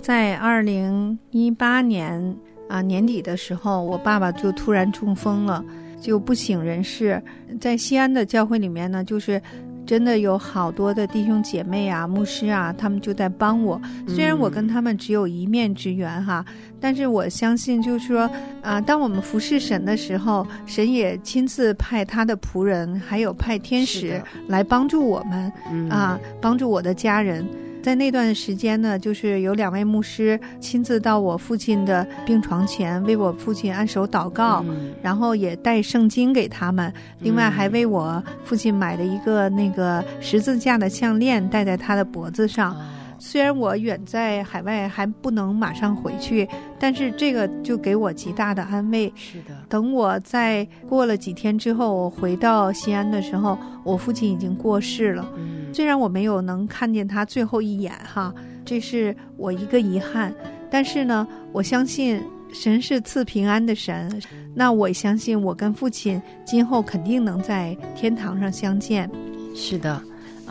[0.00, 2.36] 在二零一八年
[2.68, 5.64] 啊年底的时候，我爸爸就突然中风了，
[6.00, 7.22] 就不省人事。
[7.60, 9.40] 在西安的教会里面呢，就是。
[9.86, 13.80] 真的有好多的弟兄姐妹啊、牧师啊，他们就在帮我。
[14.06, 18.30] 虽然我跟他们只有一面之缘哈，嗯、但是我相信，就是说
[18.62, 25.52] 啊，当我们服侍神的时候，神也亲自派他的仆人，还有派天使来帮助我们
[25.88, 27.46] 的啊，帮助我的家人。
[27.82, 42.76] 在那段时间呢，就是有两位牧师亲自到我父亲的病床前为我父亲按手祷告，嗯、然后也带圣经给他们，另外还为我父亲买了一个那个十字架的项链戴在他的脖子上。
[43.24, 49.10] 虽然我远在海外还不能马上回去，但是这个就给我极大的安慰。
[49.14, 55.32] 是的，等我再过了几天之后，我回到西安的时候，我父亲已经过世了。
[55.36, 60.34] 嗯，虽然我没有能看见他最后一眼，哈，这是我一个遗憾。
[60.68, 62.20] 但是呢，我相信
[62.52, 64.20] 神是赐平安的神，
[64.52, 69.08] 那我相信我跟父亲今后肯定能在天堂上相见。
[69.54, 70.02] 是的。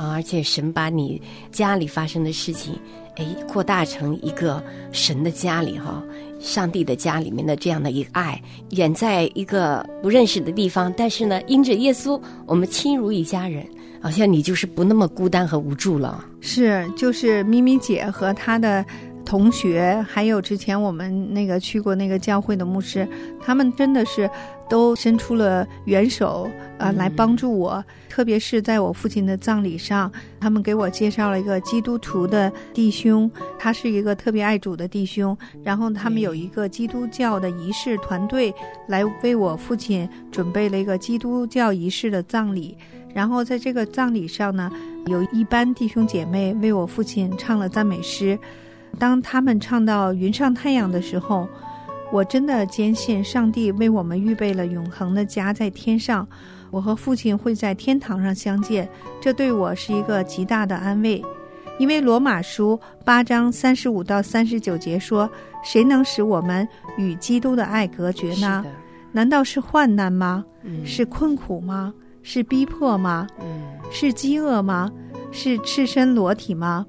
[0.01, 0.13] 啊！
[0.13, 2.73] 而且神把你家里发生的事情，
[3.17, 6.03] 哎，扩大成一个神的家里哈，
[6.39, 13.63] 上帝的家里面的这样的一个爱，远在一个不认识的地方，但是呢，因着耶稣，我们亲如一家人，
[14.01, 16.25] 好像你就是不那么孤单和无助了。
[16.39, 18.83] 是，就是咪咪姐和她的
[19.23, 23.07] 同学，还有之前我们那个去过那个教会的牧师，
[23.39, 24.27] 他们真的是。
[24.71, 27.73] 都伸出了援手啊、呃，来帮助我。
[27.73, 33.29] 嗯、特别是在我父亲的葬礼上，他们给我介绍了一个基督徒的弟兄，
[33.59, 35.37] 他是一个特别爱主的弟兄。
[35.61, 38.53] 然后他们有一个基督教的仪式团队
[38.87, 42.77] 来为我父亲准备了一个基督教仪式的葬礼。
[43.13, 44.71] 然后在这个葬礼上呢，
[45.07, 48.39] 有一班弟兄姐妹为我父亲唱了赞美诗。
[48.97, 51.45] 当他们唱到“云上太阳”的时候，
[52.11, 56.27] 我真的坚信上帝为我们预备了永恒的家在天上，
[56.69, 58.87] 我和父亲会在天堂上相见，
[59.21, 61.23] 这对我是一个极大的安慰。
[61.79, 65.27] 因为罗马书八章三十五到三十九节说
[65.63, 68.63] ：“谁能使我们与基督的爱隔绝呢？
[69.11, 70.45] 难道是患难吗？
[70.63, 71.93] 嗯是困苦吗？
[72.21, 73.25] 是逼迫吗？
[73.39, 74.91] 嗯是饥饿吗？
[75.31, 76.85] 是赤身裸体吗？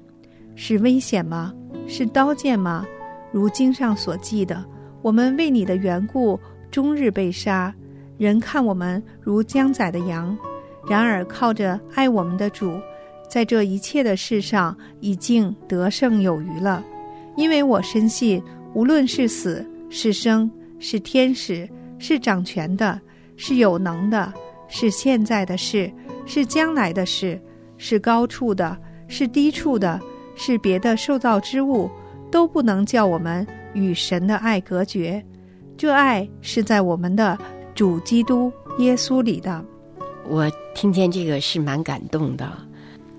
[0.53, 1.51] 是危险吗？
[1.87, 2.85] 是刀剑吗？
[3.31, 4.63] 如经上所记的，
[5.03, 6.39] 我们为你的缘故，
[6.71, 7.75] 终日被杀，
[8.17, 10.35] 人看我们如将宰的羊。
[10.87, 12.79] 然而靠着爱我们的主，
[13.29, 16.81] 在这一切的事上已经得胜有余了。
[17.35, 18.41] 因为我深信，
[18.73, 21.67] 无论是死是生，是天使，
[21.99, 22.97] 是掌权的，
[23.35, 24.31] 是有能的，
[24.69, 25.91] 是现在的事，
[26.25, 27.37] 是将来的事，
[27.77, 28.77] 是高处的，
[29.09, 29.99] 是低处的，
[30.33, 31.91] 是别的受造之物，
[32.31, 35.23] 都不能叫我们与神的爱隔绝。
[35.77, 37.37] 这爱是在我们的
[37.73, 39.63] 主基督耶稣里的。
[40.27, 42.49] 我听见这个是蛮感动的，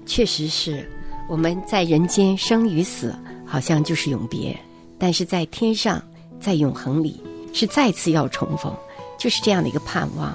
[0.07, 0.89] 确实是
[1.29, 3.15] 我们在人间生与死，
[3.45, 4.57] 好像就是永别，
[4.99, 6.03] 但是在天上，
[6.41, 8.75] 在永恒里是再次要重逢，
[9.19, 10.35] 就是这样的一个盼望。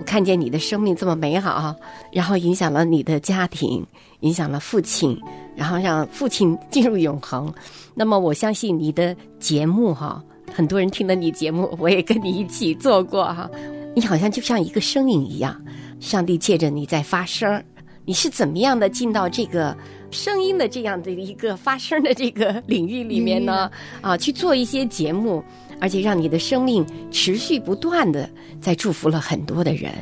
[0.00, 1.76] 我看见你的生命这么美好，
[2.10, 3.84] 然后影响了你的家庭，
[4.20, 5.14] 影响了父亲，
[5.54, 7.52] 然后让父亲进入永恒。
[7.94, 13.50] 那么我相信你的节目哈，很多人听了你节目，我也跟你一起做过哈，
[13.94, 15.54] 你好像就像一个声音一样。
[16.00, 17.62] 上帝借着你在发声，
[18.06, 19.76] 你是怎么样的进到这个
[20.10, 23.70] 声音的这样的一个发声的这个领域里面呢？
[24.00, 25.44] 啊，去做一些节目，
[25.80, 28.28] 而且让你的生命持续不断的
[28.60, 29.92] 在祝福了很多的人。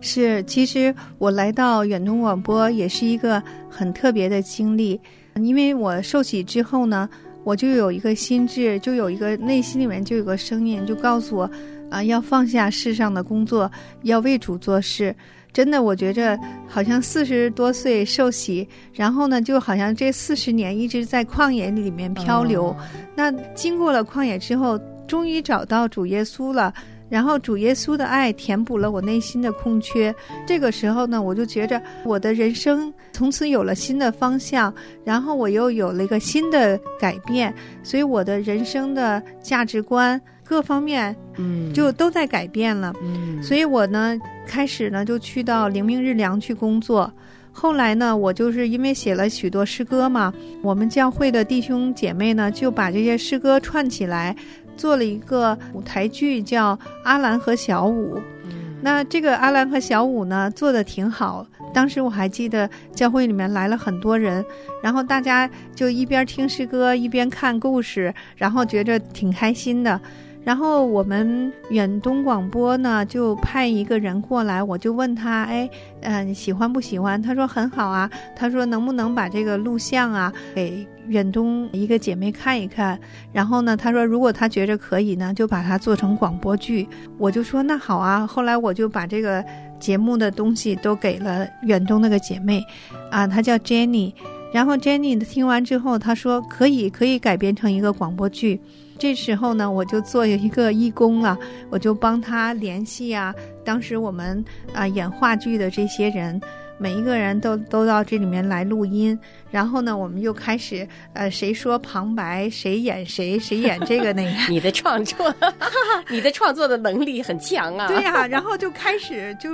[0.00, 5.00] 是，其实我来到远东广播也是一个很特别的经历，
[5.36, 7.08] 因为我受洗之后呢，
[7.44, 11.50] 我就有一个心智，就有一个内心里面就有个声音，就告诉我。
[11.88, 13.70] 啊，要放下世上的工作，
[14.04, 15.14] 要为主做事。
[15.52, 22.68] 真的，我觉着好像四十多岁受洗，然后呢，就好像这四十年一直在旷野里面漂流。
[22.68, 22.76] 哦、
[23.14, 26.72] 那经过了旷野之后，终于找到主耶稣了。
[27.08, 30.14] 然后主耶稣的爱填补了我内心的空缺。
[30.46, 34.72] 这个时候呢，我就觉着我的人生从此有了新的方向，
[35.04, 40.18] 然后我又有了一个新的改变，所以我的人生的价值观。
[40.42, 47.10] 各方面，嗯，就都在改变了，嗯，所以我呢，开始呢就去到灵命日粮去工作。
[47.54, 54.34] 后来呢，我就是因为写了许多诗歌嘛，我们教会的弟兄姐妹呢就把这些诗歌串起来，
[54.76, 58.16] 做了一个舞台剧，叫《阿兰和小舞》。
[58.44, 64.44] 嗯，那这个阿兰和小五呢做的挺好，当时我还记得教会里面来了很多人，
[64.82, 70.00] 然后大家就一边听诗歌一边看故事，然后觉着挺开心的。
[70.44, 77.22] 然后我们远东广播呢，就派一个人过来，我就问他，哎，呃，你喜欢不喜欢？
[77.22, 78.10] 他说很好啊。
[78.34, 82.98] 他说能不能把这个录像啊给远东一个姐妹看一看？
[83.32, 86.88] 然后呢，她说如果她觉着可以呢，就把它做成广播剧。
[87.18, 88.26] 我就说那好啊。
[88.26, 89.44] 后来我就把这个
[89.80, 92.64] 节目的东西都给了远东那个姐妹，
[93.10, 94.12] 啊，她叫 Jenny。
[94.52, 98.60] 然后 Jenny 听完之后，她说可以，可以改编成一个广播剧。
[98.98, 101.36] 这时候呢，我就做一个义工了，
[101.70, 103.34] 我就帮她联系啊。
[103.64, 106.40] 当时我们啊、演话剧的这些人，
[106.78, 109.18] 每一个人都都到这里面来录音。
[109.50, 114.30] 然后呢，我们又开始呃，谁说旁白，谁演谁， 谁演这个那个。
[114.48, 115.34] 你的创作，
[116.08, 117.86] 你的创作的能力很强啊。
[117.86, 119.50] 对呀、啊，然后就开始就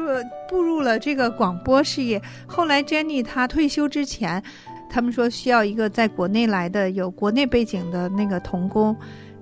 [0.48, 2.20] 步入了这个广播事业。
[2.46, 4.42] 后来 Jenny 她退休之前，
[4.88, 8.96] 他们说需要一个在国内来的有国内背景的那个童工。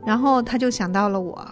[0.04, 1.44] 然后他就想到了我，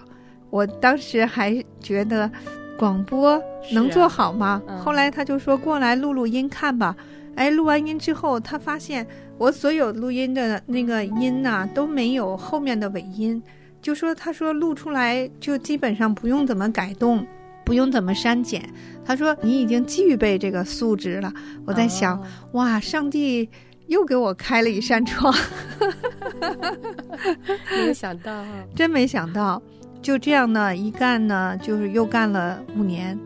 [0.48, 2.30] 我当时还觉得
[2.78, 3.40] 广播
[3.72, 4.62] 能做好吗？
[4.66, 6.96] 啊嗯、后来他就说过来录录音看吧。
[7.36, 9.06] 哎，录完音之后，他发现
[9.38, 13.42] 我所有录音的那个音呐、啊、都没有后面的尾音，
[13.82, 17.26] 就说他说录出来就基本上不用怎么改动，
[17.64, 18.62] 不用怎么删减。
[19.04, 21.32] 他说你已经具备这个素质了。
[21.66, 23.48] 我在想，哦、哇，上帝。
[23.88, 25.30] 又给我开了一扇窗，
[27.70, 29.60] 没有想到啊，真没想到，
[30.04, 33.18] 就这样呢，一干呢，就是又干了五年，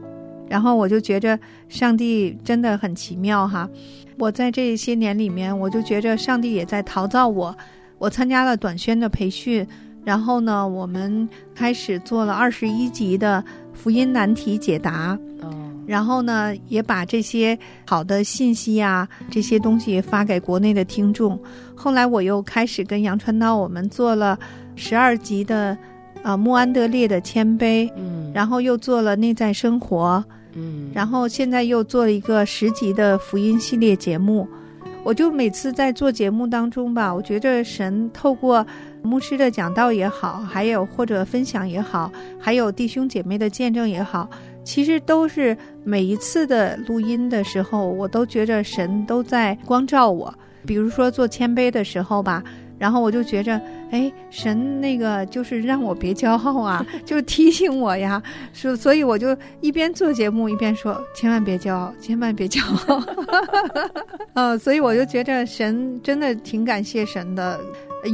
[0.48, 1.36] 然后我就觉着
[1.68, 3.68] 上帝真的很奇妙哈。
[4.16, 7.54] 我在这些年里面，我就觉着上帝也在陶造我。
[7.98, 9.66] 我参加了短宣的培训，
[10.04, 13.42] 然后呢，我们开始做了二十一集的
[13.74, 15.18] 福音难题解答。
[15.84, 21.36] 然后呢，也把这些好的信息啊，这些东西发给国内的听众。
[21.74, 24.38] 后来我又开始跟杨传道，我们做了
[24.76, 25.76] 十二集的，
[26.22, 30.22] 呃，穆安德烈的谦卑，嗯，然后又做了内在生活，
[30.54, 34.46] 嗯，然后现在又做了一个十集的福音系列节目。
[35.04, 38.66] 我就每次在做节目当中吧，我觉得神透过
[39.00, 44.28] 牧师的讲道也好，还有或者分享也好，还有弟兄姐妹的见证也好，
[44.64, 50.34] 其实都是每一次的录音的时候，我都觉着神都在光照我。
[50.66, 52.42] 比如说做谦卑的时候吧。
[52.78, 53.60] 然后我就觉着，
[53.90, 58.22] 哎，神那个就是让我别骄傲啊， 就提醒我呀，
[58.52, 63.02] 说，所以我就一边做节目一边说，千万别骄傲，千万别骄傲，
[64.34, 67.58] 呃，所以我就觉着神真的挺感谢神的，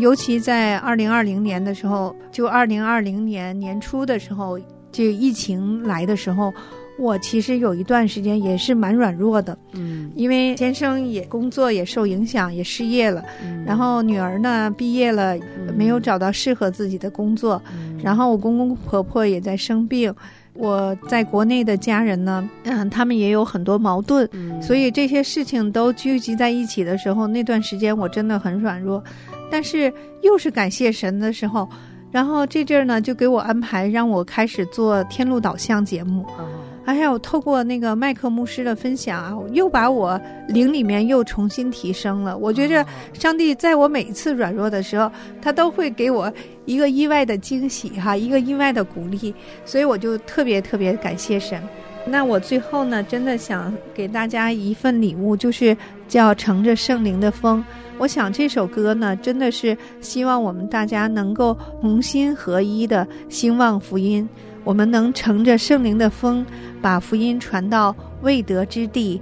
[0.00, 4.58] 尤其在二零二零年的时候，就二零二零年年初的时候，
[4.90, 6.52] 就疫情来的时候。
[6.96, 15.36] 我其实有一段时间也是蛮软弱的，嗯，因为先生也工作也受影响，也失业了，嗯，然后女儿呢毕业了，
[15.76, 20.14] 没有找到适合自己的工作，嗯，然后我公公婆婆也在生病，
[20.52, 29.02] 我在国内的家人呢，嗯，他们也有很多矛盾，嗯，所以这些事情都聚集在一起的时候，那段时间我真的很软弱，
[29.50, 29.92] 但是
[30.22, 31.68] 又是感谢神的时候，
[32.12, 36.24] 然后这阵儿呢就给我安排让我开始做天路导向节目。
[36.38, 36.46] 嗯
[36.92, 42.36] 还有透过那个麦克牧师的分享啊，又把我灵里面又重新提升了。
[42.36, 45.10] 我觉着上帝在我每一次软弱的时候，
[45.40, 46.32] 他都会给我
[46.66, 51.60] 一个意外的惊喜哈，一个意外的鼓励，所以我就特别特别感谢神。
[52.06, 55.74] 那我最后呢，真的想给大家一份礼物，就是
[56.06, 57.64] 叫乘着圣灵的风。
[57.96, 64.28] 我想这首歌呢，真的是希望我们大家能够同心合一的兴旺福音。
[64.64, 66.44] 我们能乘着圣灵的风，
[66.80, 69.20] 把福音传到未得之地，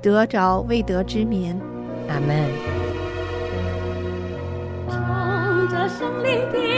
[0.00, 1.58] 得着未得之民。
[2.08, 2.48] 阿门。
[4.88, 6.73] 乘着圣灵的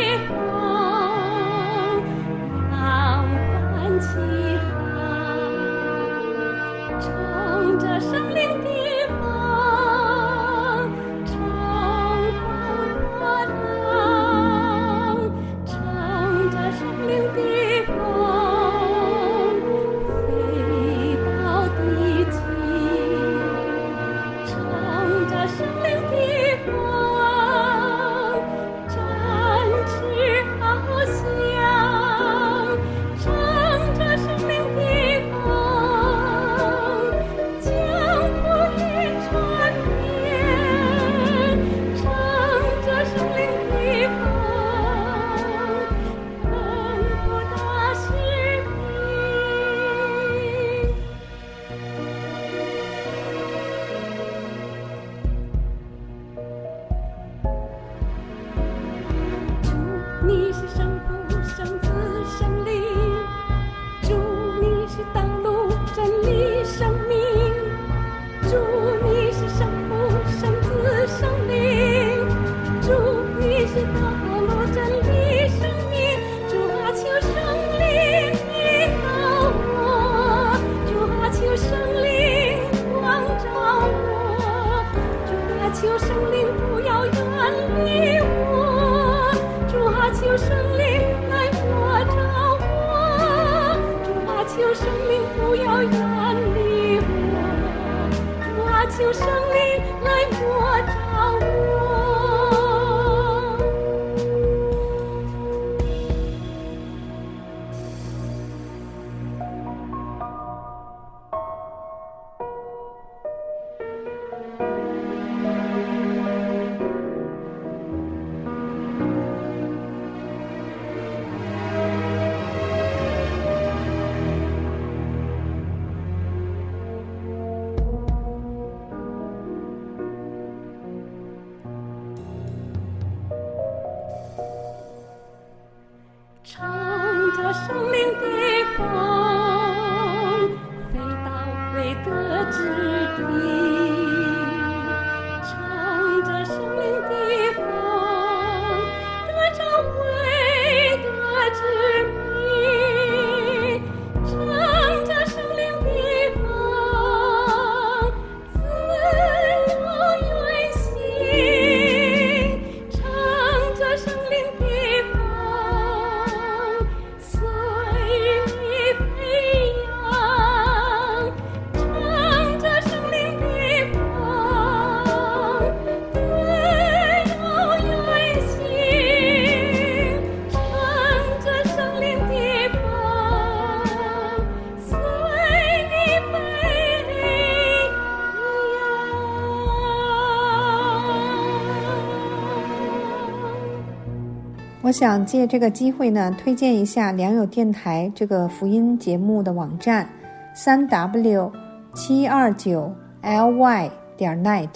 [194.99, 200.09] 想借这个机会呢，推荐一下良友电台这个福音节目的网站，
[200.55, 201.53] 三 w
[201.95, 202.91] 七二九
[203.21, 204.71] ly 点 net，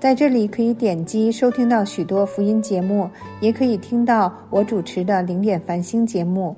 [0.00, 6.56] 在这里可以点击收听到许多福音节目，也可以听到我主持的零点繁星节目。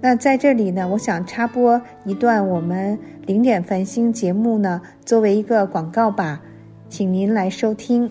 [0.00, 6.42] 那在这里呢，我想插播一段我们零点繁星节目呢，作为一个广告吧，
[6.88, 8.10] 请您来收听。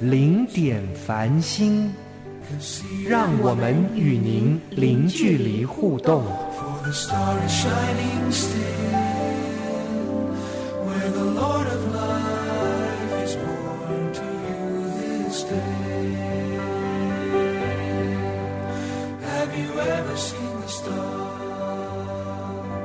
[0.00, 1.90] 零点繁星，
[3.08, 6.22] 让我们与您零距离互动。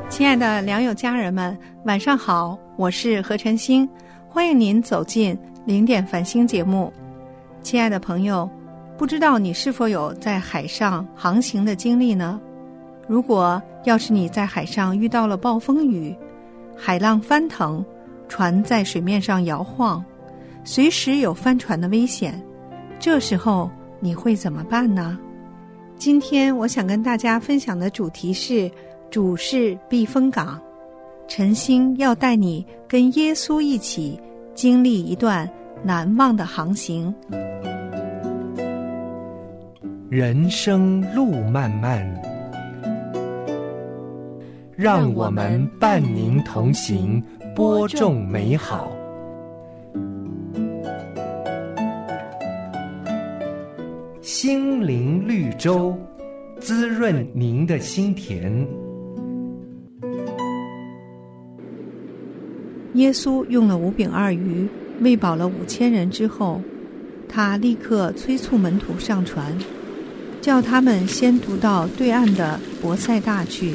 [0.09, 3.88] 亲爱的良友家人们，晚上好，我是何晨星，
[4.30, 6.91] 欢迎您走进零点繁星节目。
[7.62, 8.49] 亲爱的朋友，
[8.97, 12.39] 不知道你是否有在海上航行的经历呢？
[13.07, 16.16] 如果要是你在海上遇到了暴风雨，
[16.76, 17.84] 海浪翻腾，
[18.28, 20.03] 船在水面上摇晃，
[20.64, 22.41] 随时有翻船的危险，
[22.99, 25.18] 这时候你会怎么办呢？
[25.97, 28.70] 今天我想跟大家分享的主题是。
[29.12, 30.57] 主是避风港，
[31.28, 34.18] 晨星要带你跟耶稣一起
[34.55, 35.45] 经历一段
[35.84, 37.13] 难忘的航行。
[40.09, 42.21] 人生路漫漫，
[44.75, 47.23] 让我们伴您同行，
[47.55, 48.91] 播种美好。
[54.21, 55.95] 心灵绿洲，
[56.59, 58.51] 滋润您的心田。
[62.95, 64.67] 耶稣用了五饼二鱼
[65.02, 66.62] 喂饱了五千人之后，
[67.28, 69.58] 他立刻催促门徒上船，
[70.39, 73.74] 叫他们先渡到对岸的伯赛大去。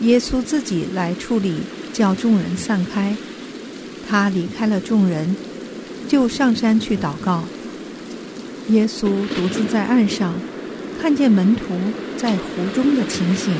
[0.00, 1.58] 耶稣自己来处理，
[1.92, 3.14] 叫众人散开。
[4.08, 5.36] 他离开了众人，
[6.08, 7.44] 就上山去祷告。
[8.70, 10.34] 耶稣独自在岸上，
[11.00, 11.66] 看见门徒
[12.16, 13.54] 在湖中的情形。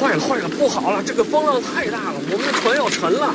[0.00, 1.02] 坏了坏了，不好了！
[1.02, 3.34] 这个风浪太大了，我们的船要沉了。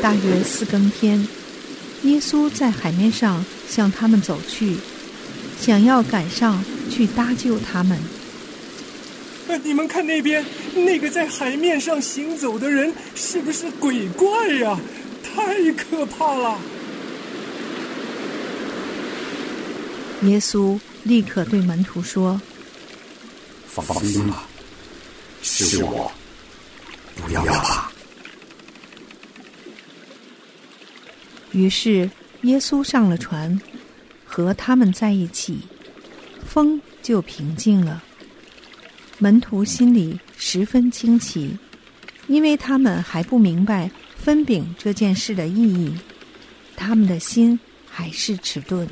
[0.00, 1.28] 大约四更天，
[2.04, 4.78] 耶稣在海面上向他们走去，
[5.60, 7.98] 想要赶上去搭救他们。
[9.62, 10.42] 你们看那边，
[10.74, 14.80] 那个在海面上行走的人，是不是鬼怪呀？
[15.22, 16.58] 太可怕了！
[20.22, 22.40] 耶稣立刻对门徒说
[23.66, 24.48] ：“放心吧，
[25.42, 26.10] 是我，
[27.16, 27.90] 不要怕。”
[31.52, 32.10] 于是
[32.42, 33.58] 耶稣上了船，
[34.24, 35.60] 和他们在一起，
[36.44, 38.02] 风就平静了。
[39.18, 41.56] 门徒心里十分惊奇，
[42.26, 45.94] 因为他们还不明白分饼这件事的意义，
[46.76, 47.58] 他们的心
[47.88, 48.88] 还是迟钝。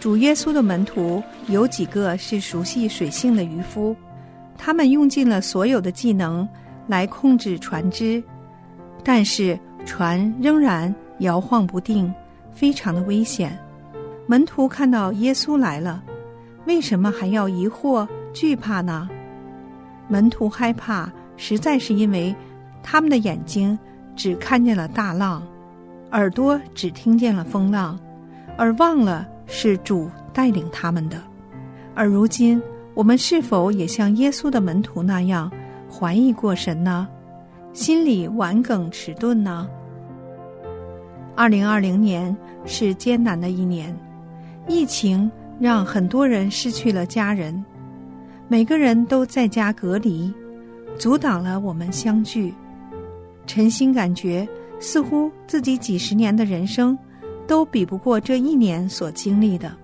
[0.00, 3.94] 主耶稣的门徒有几个是熟悉水性的渔夫，
[4.56, 6.48] 他们用尽了所有的技能
[6.86, 8.22] 来控制船只，
[9.04, 12.10] 但是船仍然摇晃不定，
[12.50, 13.56] 非常的危险。
[14.26, 16.02] 门徒看到耶稣来了，
[16.64, 19.06] 为什么还要疑惑惧怕呢？
[20.08, 22.34] 门徒害怕，实在是因为
[22.82, 23.78] 他们的眼睛
[24.16, 25.46] 只看见了大浪，
[26.12, 28.00] 耳朵只听见了风浪，
[28.56, 29.28] 而忘了。
[29.52, 31.20] 是主带领他们的，
[31.92, 32.62] 而如今
[32.94, 35.50] 我们是否也像耶稣的门徒那样
[35.90, 37.08] 怀疑过神呢？
[37.72, 39.68] 心里顽梗迟钝呢？
[41.34, 42.34] 二零二零年
[42.64, 43.94] 是艰难的一年，
[44.68, 47.64] 疫情让很多人失去了家人，
[48.46, 50.32] 每个人都在家隔离，
[50.96, 52.54] 阻挡了我们相聚。
[53.46, 54.48] 诚心感觉，
[54.78, 56.96] 似乎自己几十年的人生，
[57.50, 59.76] 都比不过这一年所经历的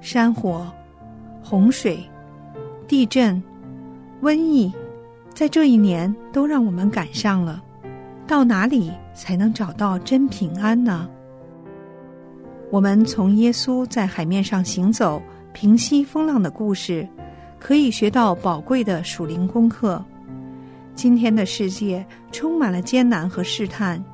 [0.00, 0.66] 山火、
[1.44, 2.00] 洪水、
[2.88, 3.40] 地震、
[4.20, 4.72] 瘟疫，
[5.32, 7.62] 在这一年都让我们赶上了。
[8.26, 11.08] 到哪里才能找到真平安呢？
[12.68, 15.22] 我们从耶稣在海面上行走、
[15.52, 17.06] 平息风浪的故事，
[17.60, 20.04] 可以学到宝贵的属灵功课。
[20.96, 24.04] 今天的世界充满了艰难和试探，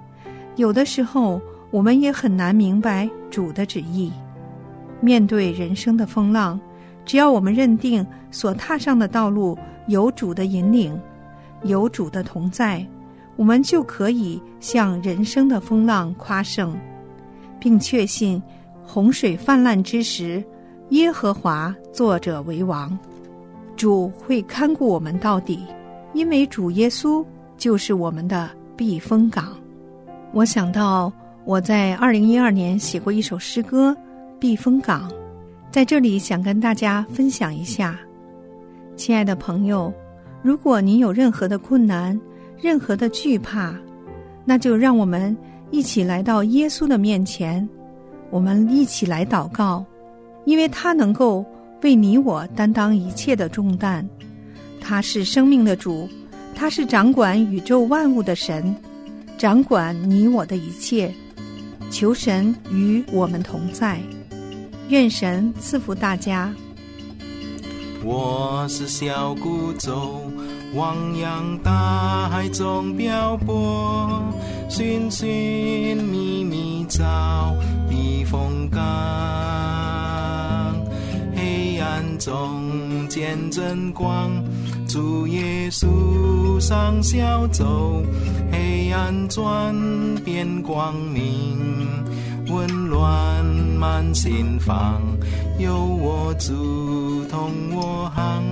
[0.56, 1.40] 有的时候
[1.76, 4.10] 我们也很难明白主的旨意。
[4.98, 6.58] 面对人生的风浪，
[7.04, 10.98] 只要我们认定所踏上的道路有主的引领，
[11.64, 12.82] 有主的同在，
[13.36, 16.74] 我们就可以向人生的风浪夸胜。
[17.60, 18.42] 并确信，
[18.82, 20.42] 洪水泛滥之时，
[20.92, 22.98] 耶和华作者为王，
[23.76, 25.62] 主会看顾我们到底，
[26.14, 27.22] 因为主耶稣
[27.58, 28.48] 就是我们的
[28.78, 29.54] 避风港。
[30.32, 31.12] 我想到
[31.46, 33.96] 我在二零一二年写过一首诗歌
[34.40, 35.08] 《避风港》，
[35.70, 37.96] 在这里想跟大家分享一下。
[38.96, 39.94] 亲爱的朋友，
[40.42, 42.20] 如果您有任何的困难，
[42.60, 43.72] 任何的惧怕，
[44.44, 45.34] 那就让我们。
[45.72, 47.68] 一起来到耶稣的面前，
[48.30, 49.84] 我们一起来祷告，
[50.44, 51.44] 因为他能够
[51.82, 54.08] 为你我担当一切的重担。
[54.80, 56.08] 他是生命的主，
[56.54, 58.74] 他是掌管宇宙万物的神，
[59.36, 61.12] 掌管你我的一切。
[61.90, 64.00] 求神与我们同在，
[64.88, 66.52] 愿神赐福大家。
[68.04, 70.30] 我是小孤舟，
[70.74, 74.22] 汪洋大海中漂泊。
[74.68, 77.54] 寻寻觅觅找
[77.88, 78.82] 避风港，
[81.34, 84.30] 黑暗中见真光，
[84.96, 88.02] 主耶稣上小舟，
[88.50, 89.74] 黑暗转
[90.24, 91.58] 变光明，
[92.48, 93.44] 温暖
[93.78, 95.02] 满心房，
[95.58, 98.42] 有我主同我行，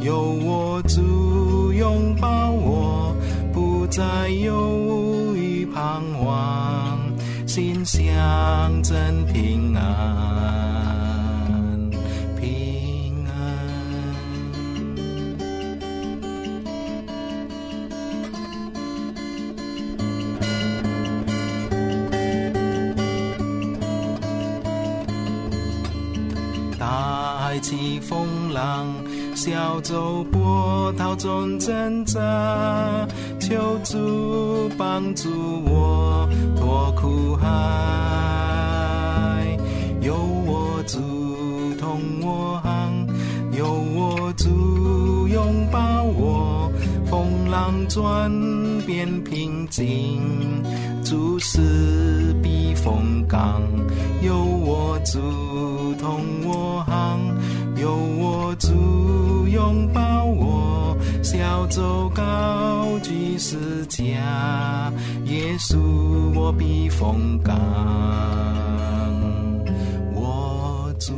[0.00, 3.14] 有我主拥抱我，
[3.52, 5.32] 不再忧。
[5.72, 6.98] 盼望，
[7.46, 10.63] 心想真平安，
[29.34, 32.20] 小舟波涛中挣扎。
[33.40, 35.28] 求主帮助
[35.66, 37.46] 我脱苦海，
[40.00, 40.98] 有我主
[41.78, 43.06] 同我行，
[43.52, 46.72] 有我主拥抱我，
[47.04, 48.32] 风浪转
[48.86, 50.22] 变平静，
[51.04, 53.60] 主是避风港，
[54.22, 55.20] 有我主
[56.00, 57.20] 同我行，
[57.84, 64.00] 有我主拥抱我，小舟高举诗架，
[65.26, 65.76] 耶稣
[66.34, 67.54] 我避风港，
[70.14, 71.12] 我主。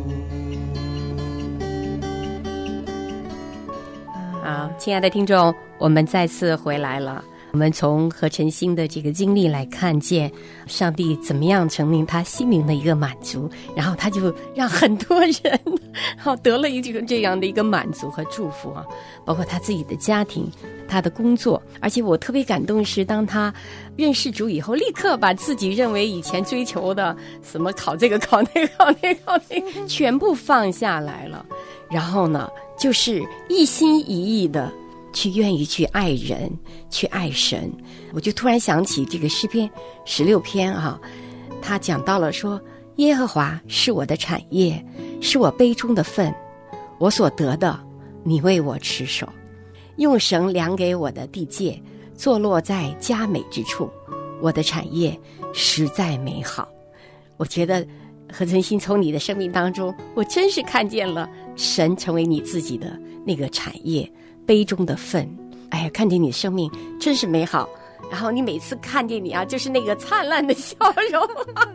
[4.43, 7.23] 好，亲爱的听众，我们再次回来了。
[7.57, 10.31] 我们从何晨星的这个经历来看见，
[10.67, 15.59] 上帝怎么样成为他心灵的一个满足，然后他就让很多人
[16.21, 18.85] 好得了一这个这样的一个满足和祝福啊，
[19.25, 20.47] 包括他自己的家庭、
[20.87, 23.51] 他的工作，而且我特别感动是，当他
[23.97, 31.43] 认识主以后，立刻把自己认为以前追求的什么考这个考那个考那个考那个全部放下来了，
[31.89, 34.71] 然后呢，就是一心一意的。
[35.17, 36.53] 去愿意去爱人，
[36.91, 37.73] 去爱神，
[38.12, 39.69] 我就突然想起这个诗篇
[40.05, 41.01] 十六篇啊，
[41.62, 42.61] 他讲到了说
[42.97, 44.85] ：“耶和华是我的产业，
[45.23, 46.31] 是我杯中的分，
[46.99, 47.81] 我所得的，
[48.25, 49.27] 你为我持守，
[49.97, 51.83] 用绳量给我的地界，
[52.14, 53.91] 坐落在佳美之处，
[54.43, 55.19] 我的产业
[55.55, 56.69] 实在美好。”
[57.39, 57.87] 我觉得
[58.31, 64.07] 何存心从你的生命当中，我真是看见了神成为你自己的那个产业。
[64.47, 65.28] 杯中的分，
[65.70, 66.70] 哎呀，看见你生命
[67.01, 67.68] 真是美好。
[68.09, 70.76] 然后你每次看见你啊，就是那个灿烂的笑
[71.11, 71.28] 容，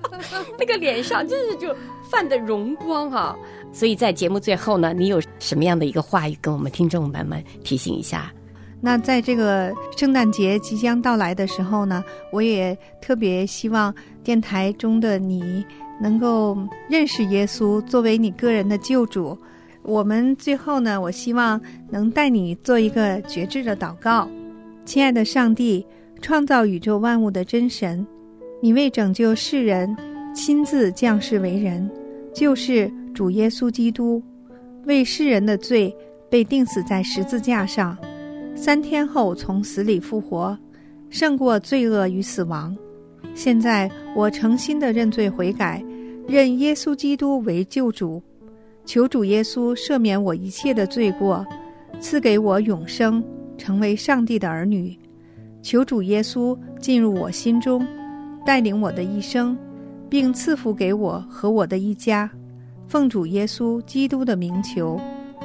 [0.57, 1.75] 那个脸上真是就
[2.09, 3.35] 泛的荣光啊。
[3.73, 8.31] 所以在节目最后呢，你有什么样的一个话语跟我们听众们们提醒一下？
[8.79, 12.01] 那在这个圣诞节即将到来的时候呢，
[12.31, 13.93] 我也特别希望
[14.23, 15.65] 电台中的你
[16.01, 16.57] 能够
[16.89, 19.37] 认识耶稣，作为你个人的救主。
[19.83, 21.59] 我们最后呢，我希望
[21.89, 24.27] 能带你做一个决志的祷告。
[24.85, 25.85] 亲爱的上帝，
[26.21, 28.05] 创造宇宙万物的真神，
[28.61, 29.95] 你为拯救世人，
[30.33, 31.89] 亲自降世为人，
[32.33, 34.21] 就是主耶稣基督，
[34.85, 35.95] 为世人的罪
[36.29, 37.97] 被钉死在十字架上，
[38.55, 40.57] 三天后从死里复活，
[41.09, 42.75] 胜过罪恶与死亡。
[43.33, 45.83] 现在我诚心的认罪悔改，
[46.27, 48.21] 认耶稣基督为救主。
[48.85, 51.45] 求主耶稣赦免我一切的罪过，
[51.99, 53.23] 赐给我永生，
[53.57, 54.97] 成为上帝的儿女。
[55.61, 57.85] 求主耶稣进入我心中，
[58.45, 59.57] 带领我的一生，
[60.09, 62.29] 并赐福给我和我的一家。
[62.87, 64.99] 奉主耶稣基督的名求，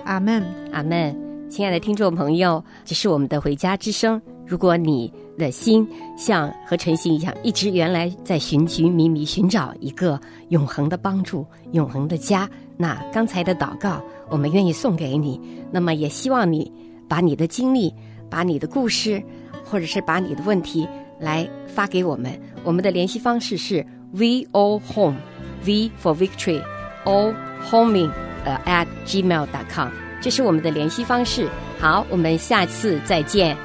[0.05, 1.15] 阿门，阿门。
[1.49, 4.21] 亲爱的听众朋友，这是我们的回家之声。
[4.45, 12.49] 如果你的心像和晨曦一样，一直原来在寻寻觅觅寻找一个永恒的帮助、永恒的家。
[12.77, 15.41] 那刚才的祷告，我们愿意送给你。
[15.71, 16.71] 那么也希望你
[17.09, 17.93] 把你的经历、
[18.29, 19.23] 把你的故事，
[19.65, 20.87] 或者是把你的问题
[21.19, 22.39] 来发给我们。
[22.65, 27.35] 我们的联系方式是 v o home，v for victory，o
[27.69, 28.11] homing，
[28.45, 29.89] 呃、at gmail dot com，
[30.21, 31.49] 这是我们的联系方式。
[31.79, 33.57] 好，我们下次再见。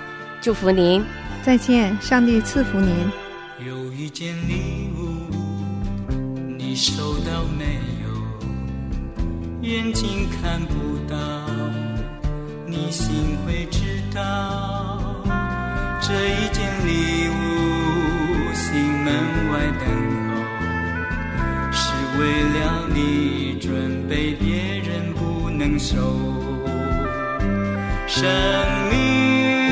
[0.42, 1.04] 祝福您，
[1.44, 2.96] 再见，上帝赐福您。
[3.66, 5.28] 有一件礼物，
[6.58, 8.08] 你收到没有？
[9.62, 11.18] 眼睛看不到，
[12.68, 15.24] 你心会知道。
[16.00, 19.14] 这一件礼物，心门
[19.52, 19.86] 外等
[20.30, 20.32] 候，
[21.72, 25.96] 是为了你准备，别人不能收。
[28.08, 28.30] 生
[28.90, 29.71] 命。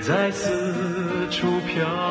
[0.00, 2.07] 在四处飘